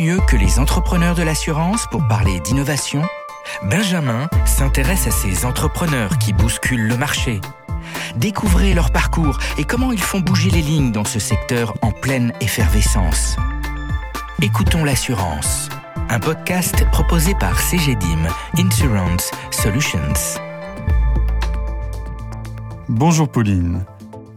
mieux 0.00 0.18
que 0.26 0.36
les 0.36 0.58
entrepreneurs 0.58 1.14
de 1.14 1.22
l'assurance 1.22 1.86
pour 1.90 2.06
parler 2.08 2.40
d'innovation 2.40 3.02
Benjamin 3.64 4.28
s'intéresse 4.46 5.06
à 5.06 5.10
ces 5.10 5.44
entrepreneurs 5.44 6.16
qui 6.16 6.32
bousculent 6.32 6.88
le 6.88 6.96
marché. 6.96 7.40
Découvrez 8.16 8.72
leur 8.72 8.92
parcours 8.92 9.38
et 9.58 9.64
comment 9.64 9.92
ils 9.92 10.00
font 10.00 10.20
bouger 10.20 10.48
les 10.50 10.62
lignes 10.62 10.90
dans 10.90 11.04
ce 11.04 11.18
secteur 11.18 11.74
en 11.82 11.90
pleine 11.90 12.32
effervescence. 12.40 13.36
Écoutons 14.40 14.84
l'assurance, 14.84 15.68
un 16.08 16.18
podcast 16.18 16.86
proposé 16.90 17.34
par 17.34 17.60
CGDIM 17.60 18.26
Insurance 18.56 19.30
Solutions. 19.50 20.14
Bonjour 22.88 23.28
Pauline. 23.28 23.84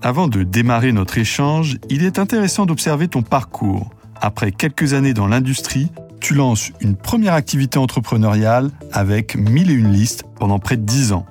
Avant 0.02 0.28
de 0.28 0.44
démarrer 0.44 0.92
notre 0.92 1.18
échange, 1.18 1.78
il 1.90 2.04
est 2.04 2.20
intéressant 2.20 2.66
d'observer 2.66 3.08
ton 3.08 3.22
parcours. 3.22 3.92
Après 4.26 4.54
quelques 4.54 4.94
années 4.94 5.14
dans 5.14 5.28
l'industrie, 5.28 5.92
tu 6.22 6.34
lances 6.34 6.72
une 6.80 6.96
première 6.96 7.34
activité 7.34 7.78
entrepreneuriale 7.78 8.72
avec 8.94 9.36
1001 9.36 9.90
listes 9.90 10.24
pendant 10.40 10.60
près 10.60 10.78
de 10.78 10.84
10 10.84 11.12
ans. 11.12 11.26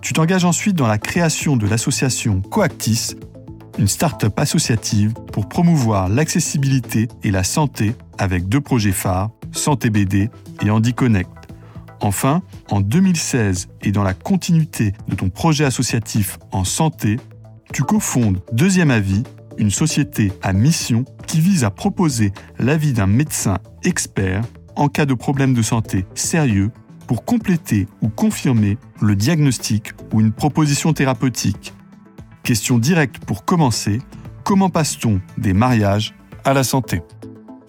Tu 0.00 0.12
t'engages 0.12 0.44
ensuite 0.44 0.76
dans 0.76 0.86
la 0.86 0.98
création 0.98 1.56
de 1.56 1.66
l'association 1.66 2.40
Coactis, 2.40 3.16
une 3.80 3.88
start-up 3.88 4.38
associative 4.38 5.12
pour 5.32 5.48
promouvoir 5.48 6.08
l'accessibilité 6.08 7.08
et 7.24 7.32
la 7.32 7.42
santé 7.42 7.96
avec 8.16 8.48
deux 8.48 8.60
projets 8.60 8.92
phares, 8.92 9.30
Santé 9.50 9.90
BD 9.90 10.30
et 10.62 10.70
Handy 10.70 10.94
Connect. 10.94 11.32
Enfin, 12.00 12.42
en 12.70 12.80
2016 12.80 13.70
et 13.82 13.90
dans 13.90 14.04
la 14.04 14.14
continuité 14.14 14.92
de 15.08 15.16
ton 15.16 15.30
projet 15.30 15.64
associatif 15.64 16.38
en 16.52 16.62
santé, 16.62 17.18
tu 17.72 17.82
cofondes 17.82 18.40
Deuxième 18.52 18.92
Avis, 18.92 19.24
une 19.60 19.70
société 19.70 20.32
à 20.42 20.52
mission 20.52 21.04
qui 21.26 21.38
vise 21.38 21.64
à 21.64 21.70
proposer 21.70 22.32
l'avis 22.58 22.94
d'un 22.94 23.06
médecin 23.06 23.58
expert 23.84 24.42
en 24.74 24.88
cas 24.88 25.04
de 25.04 25.14
problème 25.14 25.52
de 25.52 25.62
santé 25.62 26.06
sérieux 26.14 26.70
pour 27.06 27.24
compléter 27.24 27.86
ou 28.00 28.08
confirmer 28.08 28.78
le 29.00 29.14
diagnostic 29.14 29.92
ou 30.12 30.20
une 30.20 30.32
proposition 30.32 30.92
thérapeutique. 30.94 31.74
Question 32.42 32.78
directe 32.78 33.18
pour 33.24 33.44
commencer, 33.44 34.00
comment 34.44 34.70
passe-t-on 34.70 35.20
des 35.36 35.52
mariages 35.52 36.14
à 36.44 36.54
la 36.54 36.64
santé? 36.64 37.02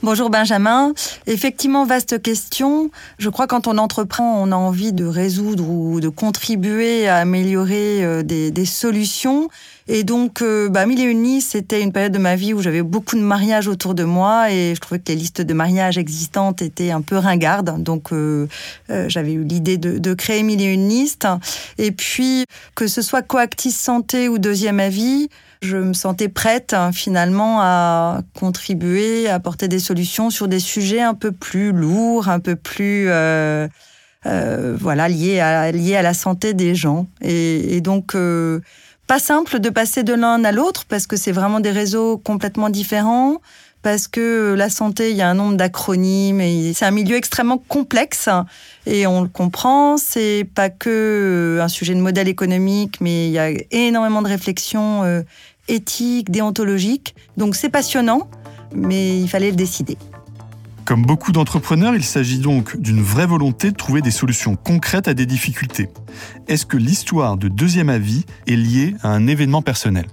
Bonjour 0.03 0.31
Benjamin. 0.31 0.93
Effectivement, 1.27 1.85
vaste 1.85 2.19
question. 2.23 2.89
Je 3.19 3.29
crois 3.29 3.45
que 3.45 3.51
quand 3.51 3.67
on 3.67 3.77
entreprend, 3.77 4.41
on 4.41 4.51
a 4.51 4.55
envie 4.55 4.93
de 4.93 5.05
résoudre 5.05 5.69
ou 5.69 5.99
de 5.99 6.09
contribuer 6.09 7.07
à 7.07 7.17
améliorer 7.17 8.03
euh, 8.03 8.23
des, 8.23 8.65
solutions. 8.65 9.47
Et 9.87 10.03
donc, 10.03 10.41
euh, 10.41 10.69
bah, 10.69 10.87
Mille 10.87 11.01
et 11.01 11.03
une 11.03 11.39
c'était 11.39 11.83
une 11.83 11.91
période 11.91 12.13
de 12.13 12.17
ma 12.17 12.35
vie 12.35 12.51
où 12.55 12.63
j'avais 12.63 12.81
beaucoup 12.81 13.15
de 13.15 13.21
mariages 13.21 13.67
autour 13.67 13.93
de 13.93 14.03
moi 14.03 14.51
et 14.51 14.73
je 14.73 14.81
trouvais 14.81 14.97
que 14.97 15.09
les 15.09 15.15
listes 15.15 15.41
de 15.41 15.53
mariages 15.53 15.99
existantes 15.99 16.63
étaient 16.63 16.89
un 16.89 17.01
peu 17.01 17.17
ringardes. 17.17 17.83
Donc, 17.83 18.11
euh, 18.11 18.47
j'avais 19.07 19.33
eu 19.33 19.43
l'idée 19.43 19.77
de, 19.77 19.99
de, 19.99 20.13
créer 20.15 20.41
Mille 20.41 20.61
et 20.61 20.73
une. 20.73 20.89
Et 21.77 21.91
puis, 21.91 22.45
que 22.73 22.87
ce 22.87 23.03
soit 23.03 23.21
Coactis 23.21 23.71
Santé 23.71 24.29
ou 24.29 24.39
Deuxième 24.39 24.79
Avis, 24.79 25.29
je 25.61 25.77
me 25.77 25.93
sentais 25.93 26.27
prête 26.27 26.73
hein, 26.73 26.91
finalement 26.91 27.59
à 27.61 28.21
contribuer, 28.33 29.29
à 29.29 29.35
apporter 29.35 29.67
des 29.67 29.79
solutions 29.79 30.29
sur 30.31 30.47
des 30.47 30.59
sujets 30.59 31.01
un 31.01 31.13
peu 31.13 31.31
plus 31.31 31.71
lourds, 31.71 32.29
un 32.29 32.39
peu 32.39 32.55
plus 32.55 33.05
euh, 33.09 33.67
euh, 34.25 34.75
voilà 34.79 35.07
liés 35.07 35.39
à 35.39 35.71
liés 35.71 35.95
à 35.95 36.01
la 36.01 36.15
santé 36.15 36.55
des 36.55 36.73
gens. 36.73 37.07
Et, 37.21 37.79
donc 37.81 38.15
euh, 38.15 38.59
pas 39.05 39.19
simple 39.19 39.59
de 39.59 39.69
passer 39.69 40.03
de 40.03 40.13
l'un 40.13 40.43
à 40.43 40.51
l'autre 40.51 40.85
parce 40.89 41.05
que 41.05 41.15
c'est 41.15 41.31
vraiment 41.31 41.59
des 41.59 41.71
réseaux 41.71 42.17
complètement 42.17 42.69
différents 42.69 43.39
parce 43.81 44.07
que 44.07 44.53
la 44.55 44.69
santé, 44.69 45.09
il 45.09 45.17
y 45.17 45.23
a 45.23 45.29
un 45.29 45.33
nombre 45.33 45.57
d'acronymes 45.57 46.39
et 46.39 46.71
c'est 46.73 46.85
un 46.85 46.91
milieu 46.91 47.15
extrêmement 47.15 47.57
complexe 47.57 48.29
et 48.85 49.07
on 49.07 49.23
le 49.23 49.27
comprend. 49.27 49.97
C'est 49.97 50.47
pas 50.53 50.69
que 50.69 51.59
un 51.59 51.67
sujet 51.67 51.95
de 51.95 51.99
modèle 51.99 52.27
économique, 52.27 53.01
mais 53.01 53.27
il 53.27 53.31
y 53.31 53.39
a 53.39 53.49
énormément 53.71 54.21
de 54.21 54.27
réflexions 54.27 55.23
éthique, 55.71 56.29
déontologique. 56.29 57.15
Donc 57.37 57.55
c'est 57.55 57.69
passionnant, 57.69 58.29
mais 58.75 59.19
il 59.19 59.27
fallait 59.27 59.49
le 59.49 59.55
décider. 59.55 59.97
Comme 60.85 61.05
beaucoup 61.05 61.31
d'entrepreneurs, 61.31 61.95
il 61.95 62.03
s'agit 62.03 62.39
donc 62.39 62.75
d'une 62.77 63.01
vraie 63.01 63.27
volonté 63.27 63.71
de 63.71 63.75
trouver 63.75 64.01
des 64.01 64.11
solutions 64.11 64.55
concrètes 64.55 65.07
à 65.07 65.13
des 65.13 65.25
difficultés. 65.25 65.89
Est-ce 66.47 66.65
que 66.65 66.77
l'histoire 66.77 67.37
de 67.37 67.47
Deuxième 67.47 67.89
Avis 67.89 68.25
est 68.47 68.55
liée 68.55 68.95
à 69.01 69.09
un 69.09 69.27
événement 69.27 69.61
personnel? 69.61 70.07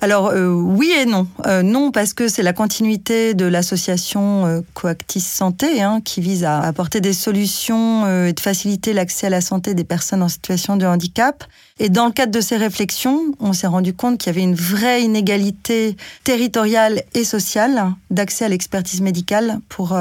Alors 0.00 0.28
euh, 0.28 0.50
oui 0.50 0.92
et 0.96 1.06
non. 1.06 1.26
Euh, 1.46 1.62
non 1.62 1.90
parce 1.90 2.12
que 2.12 2.28
c'est 2.28 2.42
la 2.42 2.52
continuité 2.52 3.34
de 3.34 3.44
l'association 3.46 4.46
euh, 4.46 4.60
Coactis 4.74 5.20
Santé 5.20 5.82
hein, 5.82 6.00
qui 6.04 6.20
vise 6.20 6.44
à 6.44 6.60
apporter 6.60 7.00
des 7.00 7.12
solutions 7.12 8.06
et 8.26 8.32
de 8.32 8.40
faciliter 8.40 8.92
l'accès 8.92 9.26
à 9.26 9.30
la 9.30 9.40
santé 9.40 9.74
des 9.74 9.84
personnes 9.84 10.22
en 10.22 10.28
situation 10.28 10.76
de 10.76 10.86
handicap. 10.86 11.44
Et 11.78 11.88
dans 11.88 12.06
le 12.06 12.12
cadre 12.12 12.32
de 12.32 12.40
ces 12.40 12.56
réflexions, 12.56 13.34
on 13.40 13.52
s'est 13.52 13.66
rendu 13.66 13.92
compte 13.94 14.18
qu'il 14.18 14.32
y 14.32 14.36
avait 14.36 14.42
une 14.42 14.54
vraie 14.54 15.02
inégalité 15.02 15.96
territoriale 16.24 17.02
et 17.14 17.24
sociale 17.24 17.92
d'accès 18.10 18.44
à 18.44 18.48
l'expertise 18.48 19.00
médicale 19.00 19.60
pour, 19.68 19.96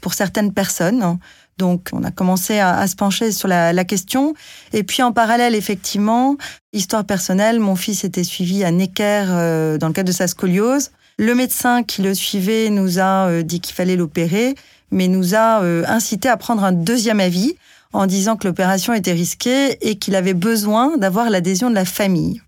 pour 0.00 0.14
certaines 0.14 0.52
personnes. 0.52 1.18
Donc, 1.58 1.90
on 1.92 2.02
a 2.02 2.10
commencé 2.10 2.58
à, 2.58 2.86
se 2.86 2.96
pencher 2.96 3.30
sur 3.30 3.48
la, 3.48 3.84
question. 3.84 4.34
Et 4.72 4.82
puis, 4.82 5.02
en 5.02 5.12
parallèle, 5.12 5.54
effectivement, 5.54 6.36
histoire 6.72 7.04
personnelle, 7.04 7.60
mon 7.60 7.76
fils 7.76 8.04
était 8.04 8.24
suivi 8.24 8.64
à 8.64 8.70
Necker 8.70 9.26
euh, 9.28 9.78
dans 9.78 9.88
le 9.88 9.92
cadre 9.92 10.08
de 10.08 10.12
sa 10.12 10.26
scoliose. 10.26 10.90
Le 11.18 11.34
médecin 11.34 11.84
qui 11.84 12.02
le 12.02 12.12
suivait 12.14 12.70
nous 12.70 12.98
a 12.98 13.28
euh, 13.28 13.42
dit 13.42 13.60
qu'il 13.60 13.74
fallait 13.74 13.94
l'opérer, 13.94 14.56
mais 14.90 15.06
nous 15.06 15.36
a 15.36 15.62
euh, 15.62 15.84
incité 15.86 16.28
à 16.28 16.36
prendre 16.36 16.64
un 16.64 16.72
deuxième 16.72 17.20
avis 17.20 17.54
en 17.92 18.06
disant 18.06 18.36
que 18.36 18.48
l'opération 18.48 18.92
était 18.92 19.12
risquée 19.12 19.78
et 19.88 19.96
qu'il 19.96 20.16
avait 20.16 20.34
besoin 20.34 20.96
d'avoir 20.96 21.30
l'adhésion 21.30 21.70
de 21.70 21.76
la 21.76 21.84
famille. 21.84 22.42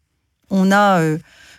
On 0.51 0.73
a 0.73 1.01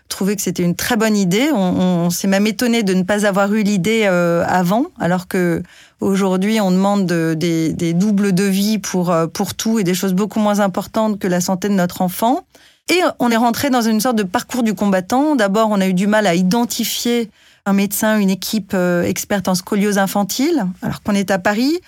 trouvé 0.08 0.36
que 0.36 0.42
c'était 0.42 0.64
une 0.64 0.76
très 0.76 0.96
bonne 0.96 1.16
idée. 1.16 1.50
On, 1.54 2.10
s'est 2.10 2.28
même 2.28 2.48
étonné 2.48 2.84
de 2.84 2.94
ne 2.94 3.04
pas 3.04 3.26
avoir 3.26 3.54
eu 3.54 3.64
l'idée 3.64 4.06
avant, 4.06 4.86
alors 5.00 5.28
que 5.28 5.62
Aujourd'hui, 6.00 6.62
on 6.62 6.70
demande 6.70 7.08
des, 7.08 7.94
doubles 7.94 8.34
devis 8.34 8.78
pour, 8.78 9.10
euh, 9.10 9.26
pour 9.26 9.56
tout 9.56 9.80
et 9.80 9.84
des 9.84 9.96
choses 9.96 10.14
beaucoup 10.14 10.40
moins 10.40 10.60
importantes 10.60 11.18
que 11.18 11.28
la 11.28 11.42
santé 11.42 11.70
de 11.70 11.74
notre 11.74 12.02
enfant. 12.02 12.46
Et 12.90 13.00
on 13.20 13.32
est 13.32 13.38
rentré 13.38 13.70
dans 13.70 13.82
une 13.82 14.00
sorte 14.00 14.16
de 14.16 14.24
parcours 14.24 14.64
du 14.64 14.76
combattant. 14.76 15.36
D'abord, 15.36 15.70
on 15.72 15.82
a 15.82 15.88
eu 15.88 15.94
du 15.94 16.08
mal 16.08 16.28
à 16.28 16.36
identifier 16.36 17.32
un 17.66 17.74
médecin, 17.74 18.18
une 18.20 18.30
équipe 18.30 18.72
euh, 18.76 19.04
experte 19.04 19.48
en 19.48 19.56
scoliose 19.56 19.98
infantile, 19.98 20.68
alors 20.84 21.02
qu'on 21.02 21.16
est 21.16 21.32
à 21.32 21.40
Paris. 21.40 21.80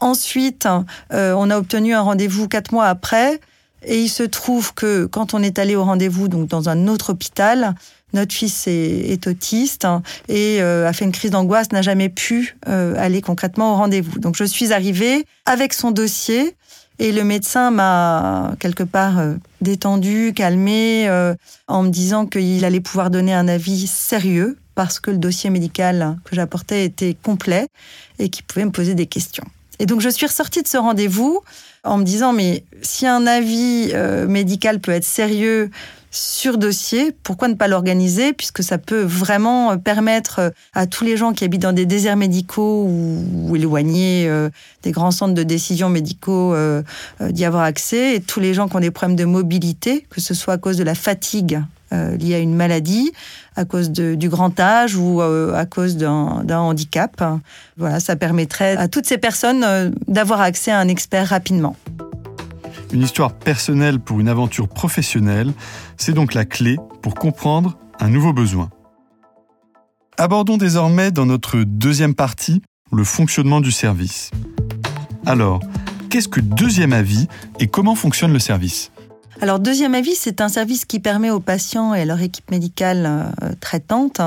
Ensuite, 0.00 0.66
euh, 1.12 1.34
on 1.36 1.50
a 1.50 1.58
obtenu 1.58 1.94
un 1.94 2.00
rendez-vous 2.00 2.48
quatre 2.48 2.72
mois 2.72 2.86
après. 2.86 3.38
Et 3.84 4.00
il 4.00 4.08
se 4.08 4.22
trouve 4.22 4.74
que 4.74 5.06
quand 5.06 5.34
on 5.34 5.42
est 5.42 5.58
allé 5.58 5.76
au 5.76 5.84
rendez-vous, 5.84 6.28
donc 6.28 6.48
dans 6.48 6.68
un 6.68 6.88
autre 6.88 7.10
hôpital, 7.10 7.74
notre 8.12 8.34
fils 8.34 8.66
est, 8.66 9.26
autiste 9.26 9.86
et 10.28 10.62
euh, 10.62 10.88
a 10.88 10.92
fait 10.92 11.04
une 11.04 11.12
crise 11.12 11.30
d'angoisse, 11.30 11.72
n'a 11.72 11.82
jamais 11.82 12.08
pu 12.08 12.56
euh, 12.68 12.94
aller 12.96 13.20
concrètement 13.20 13.72
au 13.72 13.76
rendez-vous. 13.76 14.18
Donc 14.18 14.36
je 14.36 14.44
suis 14.44 14.72
arrivée 14.72 15.26
avec 15.44 15.74
son 15.74 15.90
dossier 15.90 16.56
et 16.98 17.12
le 17.12 17.22
médecin 17.22 17.70
m'a 17.70 18.54
quelque 18.58 18.82
part 18.82 19.18
euh, 19.18 19.34
détendu, 19.60 20.32
calmé, 20.34 21.08
en 21.68 21.82
me 21.82 21.90
disant 21.90 22.26
qu'il 22.26 22.64
allait 22.64 22.80
pouvoir 22.80 23.10
donner 23.10 23.34
un 23.34 23.46
avis 23.46 23.86
sérieux 23.86 24.56
parce 24.74 25.00
que 25.00 25.10
le 25.10 25.18
dossier 25.18 25.50
médical 25.50 26.16
que 26.24 26.34
j'apportais 26.34 26.84
était 26.84 27.16
complet 27.20 27.66
et 28.18 28.28
qu'il 28.28 28.44
pouvait 28.44 28.64
me 28.64 28.70
poser 28.70 28.94
des 28.94 29.06
questions. 29.06 29.44
Et 29.78 29.86
donc 29.86 30.00
je 30.00 30.08
suis 30.08 30.26
ressortie 30.26 30.62
de 30.62 30.68
ce 30.68 30.76
rendez-vous 30.76 31.40
en 31.84 31.98
me 31.98 32.04
disant 32.04 32.32
mais 32.32 32.64
si 32.82 33.06
un 33.06 33.26
avis 33.26 33.92
médical 34.26 34.80
peut 34.80 34.92
être 34.92 35.04
sérieux 35.04 35.70
sur 36.10 36.58
dossier. 36.58 37.12
Pourquoi 37.22 37.48
ne 37.48 37.54
pas 37.54 37.68
l'organiser 37.68 38.32
puisque 38.32 38.62
ça 38.62 38.78
peut 38.78 39.02
vraiment 39.02 39.72
euh, 39.72 39.76
permettre 39.76 40.38
euh, 40.38 40.50
à 40.74 40.86
tous 40.86 41.04
les 41.04 41.16
gens 41.16 41.32
qui 41.32 41.44
habitent 41.44 41.62
dans 41.62 41.72
des 41.72 41.86
déserts 41.86 42.16
médicaux 42.16 42.84
ou, 42.88 43.54
éloignés 43.56 44.26
euh, 44.28 44.48
des 44.82 44.92
grands 44.92 45.10
centres 45.10 45.34
de 45.34 45.42
décision 45.42 45.88
médicaux 45.88 46.54
d'y 47.20 47.44
avoir 47.44 47.64
accès 47.64 48.14
et 48.14 48.20
tous 48.20 48.40
les 48.40 48.54
gens 48.54 48.68
qui 48.68 48.76
ont 48.76 48.80
des 48.80 48.90
problèmes 48.90 49.16
de 49.16 49.24
mobilité, 49.24 50.06
que 50.10 50.20
ce 50.20 50.34
soit 50.34 50.54
à 50.54 50.58
cause 50.58 50.76
de 50.76 50.84
la 50.84 50.94
fatigue 50.94 51.60
liée 51.92 52.34
à 52.34 52.38
une 52.38 52.54
maladie, 52.54 53.12
à 53.56 53.64
cause 53.64 53.90
du 53.90 54.28
grand 54.28 54.58
âge 54.60 54.96
ou 54.96 55.20
à 55.20 55.66
cause 55.66 55.96
d'un 55.96 56.58
handicap. 56.58 57.22
Voilà, 57.76 58.00
ça 58.00 58.16
permettrait 58.16 58.76
à 58.76 58.88
toutes 58.88 59.06
ces 59.06 59.18
personnes 59.18 59.92
d'avoir 60.06 60.40
accès 60.40 60.70
à 60.70 60.78
un 60.78 60.88
expert 60.88 61.28
rapidement. 61.28 61.76
Une 62.92 63.02
histoire 63.02 63.32
personnelle 63.32 64.00
pour 64.00 64.18
une 64.18 64.28
aventure 64.28 64.66
professionnelle, 64.66 65.52
c'est 65.98 66.14
donc 66.14 66.32
la 66.32 66.44
clé 66.46 66.76
pour 67.02 67.14
comprendre 67.14 67.76
un 68.00 68.08
nouveau 68.08 68.32
besoin. 68.32 68.70
Abordons 70.16 70.56
désormais 70.56 71.10
dans 71.10 71.26
notre 71.26 71.58
deuxième 71.58 72.14
partie 72.14 72.62
le 72.90 73.04
fonctionnement 73.04 73.60
du 73.60 73.70
service. 73.70 74.30
Alors, 75.26 75.60
qu'est-ce 76.08 76.28
que 76.28 76.40
deuxième 76.40 76.92
avis 76.92 77.28
et 77.60 77.66
comment 77.66 77.94
fonctionne 77.94 78.32
le 78.32 78.38
service? 78.38 78.90
Alors, 79.40 79.58
deuxième 79.60 79.94
avis, 79.94 80.14
c'est 80.14 80.40
un 80.40 80.48
service 80.48 80.84
qui 80.84 81.00
permet 81.00 81.30
aux 81.30 81.40
patients 81.40 81.94
et 81.94 82.02
à 82.02 82.04
leur 82.04 82.20
équipe 82.20 82.50
médicale 82.50 83.32
euh, 83.42 83.52
traitante 83.60 84.20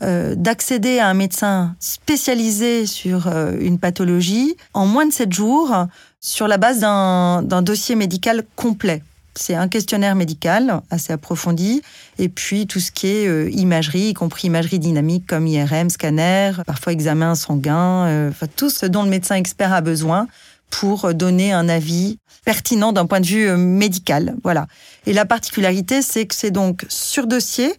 d'accéder 0.00 0.98
à 0.98 1.08
un 1.08 1.14
médecin 1.14 1.76
spécialisé 1.78 2.84
sur 2.84 3.26
une 3.58 3.78
pathologie 3.78 4.54
en 4.74 4.86
moins 4.86 5.06
de 5.06 5.12
7 5.12 5.32
jours 5.32 5.72
sur 6.20 6.46
la 6.46 6.58
base 6.58 6.80
d'un 6.80 7.62
dossier 7.62 7.94
médical 7.94 8.44
complet. 8.54 9.02
C'est 9.36 9.54
un 9.54 9.66
questionnaire 9.66 10.14
médical 10.14 10.80
assez 10.90 11.12
approfondi, 11.12 11.82
et 12.18 12.28
puis 12.28 12.68
tout 12.68 12.78
ce 12.78 12.92
qui 12.92 13.08
est 13.08 13.26
euh, 13.26 13.50
imagerie, 13.50 14.10
y 14.10 14.14
compris 14.14 14.46
imagerie 14.46 14.78
dynamique 14.78 15.26
comme 15.26 15.48
IRM, 15.48 15.90
scanner, 15.90 16.52
parfois 16.66 16.92
examen 16.92 17.34
sanguin, 17.34 18.06
euh, 18.06 18.30
enfin, 18.30 18.46
tout 18.54 18.70
ce 18.70 18.86
dont 18.86 19.02
le 19.02 19.10
médecin 19.10 19.34
expert 19.34 19.72
a 19.72 19.80
besoin 19.80 20.28
pour 20.70 21.14
donner 21.14 21.52
un 21.52 21.68
avis 21.68 22.18
pertinent 22.44 22.92
d'un 22.92 23.06
point 23.06 23.20
de 23.20 23.26
vue 23.26 23.48
euh, 23.48 23.56
médical. 23.56 24.36
Voilà. 24.42 24.66
Et 25.06 25.12
la 25.12 25.24
particularité, 25.24 26.02
c'est 26.02 26.26
que 26.26 26.34
c'est 26.34 26.50
donc 26.50 26.84
sur 26.88 27.26
dossier, 27.26 27.72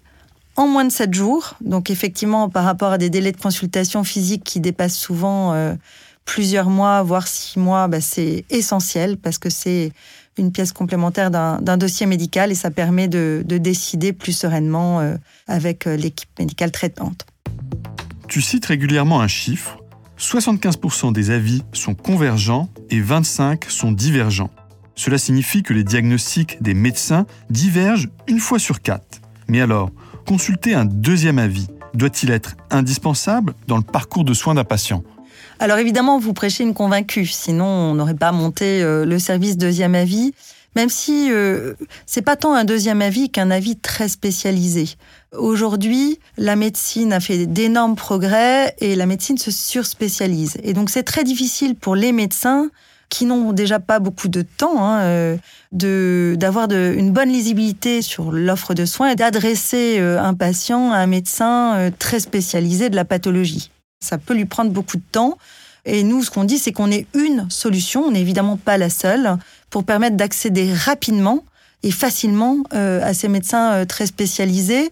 en 0.56 0.68
moins 0.68 0.86
de 0.86 0.92
7 0.92 1.14
jours. 1.14 1.56
Donc 1.62 1.90
effectivement, 1.90 2.50
par 2.50 2.64
rapport 2.64 2.92
à 2.92 2.98
des 2.98 3.10
délais 3.10 3.32
de 3.32 3.42
consultation 3.42 4.04
physique 4.04 4.44
qui 4.44 4.60
dépassent 4.60 4.98
souvent 4.98 5.54
plusieurs 6.26 6.70
mois, 6.70 7.04
voire 7.04 7.28
six 7.28 7.60
mois, 7.60 7.88
bah, 7.88 8.02
c'est 8.02 8.46
essentiel 8.50 9.18
parce 9.18 9.38
que 9.38 9.50
c'est 9.50 9.92
une 10.38 10.52
pièce 10.52 10.74
complémentaire 10.74 11.32
d'un 11.32 11.78
dossier 11.78 12.06
médical 12.06 12.52
et 12.52 12.56
ça 12.56 12.72
permet 12.72 13.08
de, 13.08 13.44
décider 13.48 14.12
plus 14.12 14.34
sereinement 14.34 15.00
euh, 15.00 15.16
avec 15.48 15.88
euh, 15.88 15.96
l'équipe 15.96 16.30
médicale 16.38 16.72
traitante. 16.72 17.26
Tu 18.28 18.42
cites 18.42 18.66
régulièrement 18.66 19.22
un 19.22 19.28
chiffre. 19.28 19.78
75% 20.18 21.12
des 21.14 21.30
avis 21.30 21.64
sont 21.74 21.94
convergents 21.94 22.70
et 22.90 23.02
25 23.02 23.66
sont 23.66 23.92
divergents. 23.92 24.50
Cela 24.96 25.18
signifie 25.18 25.62
que 25.62 25.74
les 25.74 25.84
diagnostics 25.84 26.62
des 26.62 26.74
médecins 26.74 27.26
divergent 27.50 28.08
une 28.28 28.40
fois 28.40 28.60
sur 28.60 28.82
quatre. 28.82 29.22
Mais 29.48 29.62
alors, 29.62 29.92
consulter 30.26 30.74
un 30.74 30.86
deuxième 30.86 31.38
avis 31.38 31.68
doit-il 31.94 32.32
être 32.32 32.56
indispensable 32.72 33.54
dans 33.68 33.78
le 33.78 33.84
parcours 33.84 34.24
de 34.24 34.34
soins 34.34 34.54
d'un 34.54 34.64
patient? 34.64 35.04
Alors 35.60 35.78
évidemment, 35.78 36.20
vous 36.20 36.34
prêchez 36.34 36.64
une 36.64 36.74
convaincue, 36.74 37.26
sinon 37.26 37.66
on 37.66 37.96
n'aurait 37.96 38.16
pas 38.16 38.32
monté 38.32 38.82
euh, 38.82 39.06
le 39.06 39.20
service 39.20 39.58
deuxième 39.58 39.96
avis, 39.96 40.34
même 40.76 40.90
si 40.90 41.32
euh, 41.32 41.74
c'est 42.06 42.22
pas 42.22 42.36
tant 42.36 42.54
un 42.54 42.66
deuxième 42.66 43.02
avis 43.02 43.30
qu'un 43.30 43.52
avis 43.52 43.78
très 43.78 44.08
spécialisé. 44.08 44.90
Aujourd'hui, 45.38 46.20
la 46.38 46.56
médecine 46.56 47.14
a 47.14 47.20
fait 47.20 47.46
d'énormes 47.46 47.96
progrès 47.96 48.76
et 48.80 48.96
la 48.96 49.06
médecine 49.06 49.38
se 49.38 49.52
surspécialise. 49.52 50.58
Et 50.64 50.74
donc 50.74 50.90
c'est 50.90 51.04
très 51.04 51.24
difficile 51.24 51.76
pour 51.76 51.96
les 51.96 52.12
médecins 52.12 52.70
qui 53.10 53.26
n'ont 53.26 53.54
déjà 53.54 53.80
pas 53.80 54.00
beaucoup 54.00 54.28
de 54.28 54.42
temps, 54.42 54.84
hein, 54.84 55.02
euh, 55.02 55.38
de 55.72 56.36
d'avoir 56.40 56.70
une 56.72 57.12
bonne 57.12 57.30
lisibilité 57.30 58.02
sur 58.02 58.32
l'offre 58.32 58.74
de 58.74 58.86
soins 58.86 59.10
et 59.10 59.16
d'adresser 59.16 60.00
un 60.00 60.34
patient 60.34 60.92
à 60.92 60.98
un 60.98 61.08
médecin 61.08 61.92
très 62.00 62.20
spécialisé 62.20 62.90
de 62.90 62.96
la 62.96 63.06
pathologie. 63.06 63.70
Ça 64.00 64.18
peut 64.18 64.34
lui 64.34 64.46
prendre 64.46 64.72
beaucoup 64.72 64.98
de 64.98 65.04
temps. 65.12 65.38
Et 65.86 66.04
nous, 66.04 66.24
ce 66.24 66.32
qu'on 66.32 66.44
dit, 66.44 66.58
c'est 66.58 66.72
qu'on 66.72 66.92
est 66.92 67.06
une 67.14 67.50
solution, 67.50 68.06
on 68.06 68.12
n'est 68.12 68.22
évidemment 68.22 68.58
pas 68.58 68.78
la 68.78 68.90
seule, 68.90 69.38
pour 69.70 69.84
permettre 69.84 70.18
d'accéder 70.18 70.74
rapidement 70.74 71.44
et 71.84 71.92
facilement 71.92 72.58
euh, 72.74 73.04
à 73.04 73.14
ces 73.14 73.28
médecins 73.28 73.74
euh, 73.74 73.86
très 73.86 74.08
spécialisés. 74.08 74.92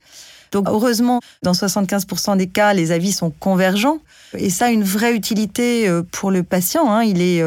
Donc 0.52 0.70
heureusement, 0.70 1.20
dans 1.42 1.54
75% 1.54 2.38
des 2.38 2.46
cas, 2.46 2.74
les 2.74 2.92
avis 2.92 3.12
sont 3.12 3.32
convergents. 3.32 3.98
Et 4.38 4.52
ça 4.52 4.66
a 4.66 4.70
une 4.70 4.84
vraie 4.84 5.16
utilité 5.16 5.88
euh, 5.88 6.04
pour 6.12 6.30
le 6.30 6.44
patient. 6.44 6.92
Hein. 6.92 7.04
Il 7.04 7.22
est 7.22 7.42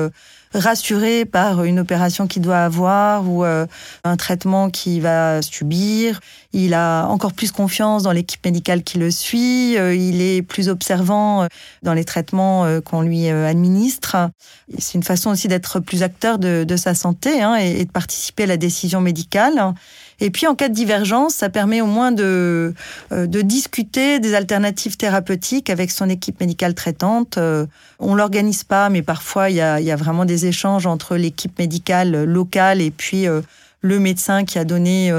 rassuré 0.57 1.25
par 1.25 1.65
une 1.65 1.79
opération 1.79 2.27
qu'il 2.27 2.43
doit 2.43 2.59
avoir 2.59 3.29
ou 3.29 3.45
euh, 3.45 3.67
un 4.05 4.17
traitement 4.17 4.71
qu'il 4.71 5.03
va 5.03 5.43
subir. 5.43 6.21
Il 6.53 6.75
a 6.75 7.07
encore 7.07 7.33
plus 7.33 7.53
confiance 7.53 8.03
dans 8.03 8.13
l'équipe 8.13 8.45
médicale 8.45 8.83
qui 8.83 8.99
le 8.99 9.11
suit. 9.11 9.77
Euh, 9.77 9.95
il 9.95 10.21
est 10.21 10.43
plus 10.43 10.69
observant 10.69 11.43
euh, 11.43 11.47
dans 11.83 11.95
les 11.95 12.05
traitements 12.05 12.67
qu'on 12.85 13.03
lui 13.03 13.29
administre. 13.29 14.31
C'est 14.79 14.95
une 14.95 15.03
façon 15.03 15.31
aussi 15.31 15.49
d'être 15.49 15.81
plus 15.81 16.03
acteur 16.03 16.39
de, 16.39 16.77
sa 16.77 16.95
santé 16.95 17.43
hein, 17.43 17.57
et, 17.57 17.85
de 17.85 17.91
participer 17.91 18.45
à 18.45 18.47
la 18.47 18.57
décision 18.57 19.01
médicale. 19.01 19.75
Et 20.21 20.31
puis 20.31 20.47
en 20.47 20.55
cas 20.55 20.69
de 20.69 20.75
divergence, 20.75 21.35
ça 21.35 21.51
permet 21.51 21.81
au 21.81 21.87
moins 21.87 22.11
de, 22.11 22.73
euh, 23.13 23.27
de 23.27 23.43
discuter 23.43 24.19
des 24.19 24.35
alternatives 24.35 24.97
thérapeutiques 24.97 25.69
avec 25.69 25.91
son 25.91 26.09
équipe 26.09 26.41
médicale 26.41 26.75
traitante. 26.75 27.37
Euh, 27.37 27.67
on 27.99 28.15
l'organise 28.15 28.65
pas, 28.65 28.89
mais 28.89 29.03
parfois 29.03 29.51
il 29.51 29.57
y 29.57 29.61
a, 29.61 29.81
y 29.81 29.91
a 29.91 29.97
vraiment 29.97 30.25
des 30.25 30.47
échanges 30.47 30.87
entre 30.87 31.17
l'équipe 31.17 31.59
médicale 31.59 32.25
locale 32.25 32.81
et 32.81 32.91
puis 32.91 33.27
euh, 33.27 33.43
le 33.83 33.99
médecin 34.01 34.45
qui 34.45 34.59
a 34.59 34.65
donné 34.65 35.13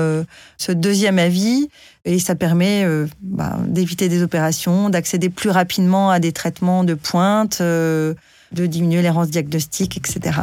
ce 0.57 0.71
deuxième 0.73 1.19
avis. 1.19 1.69
Et 2.03 2.19
ça 2.19 2.35
permet 2.35 2.85
bah, 3.21 3.57
d'éviter 3.65 4.09
des 4.09 4.23
opérations, 4.23 4.89
d'accéder 4.89 5.29
plus 5.29 5.51
rapidement 5.51 6.09
à 6.09 6.19
des 6.19 6.33
traitements 6.33 6.83
de 6.83 6.93
pointe, 6.93 7.61
de 7.61 8.15
diminuer 8.51 9.01
l'errance 9.01 9.29
diagnostique, 9.29 9.95
etc. 9.95 10.41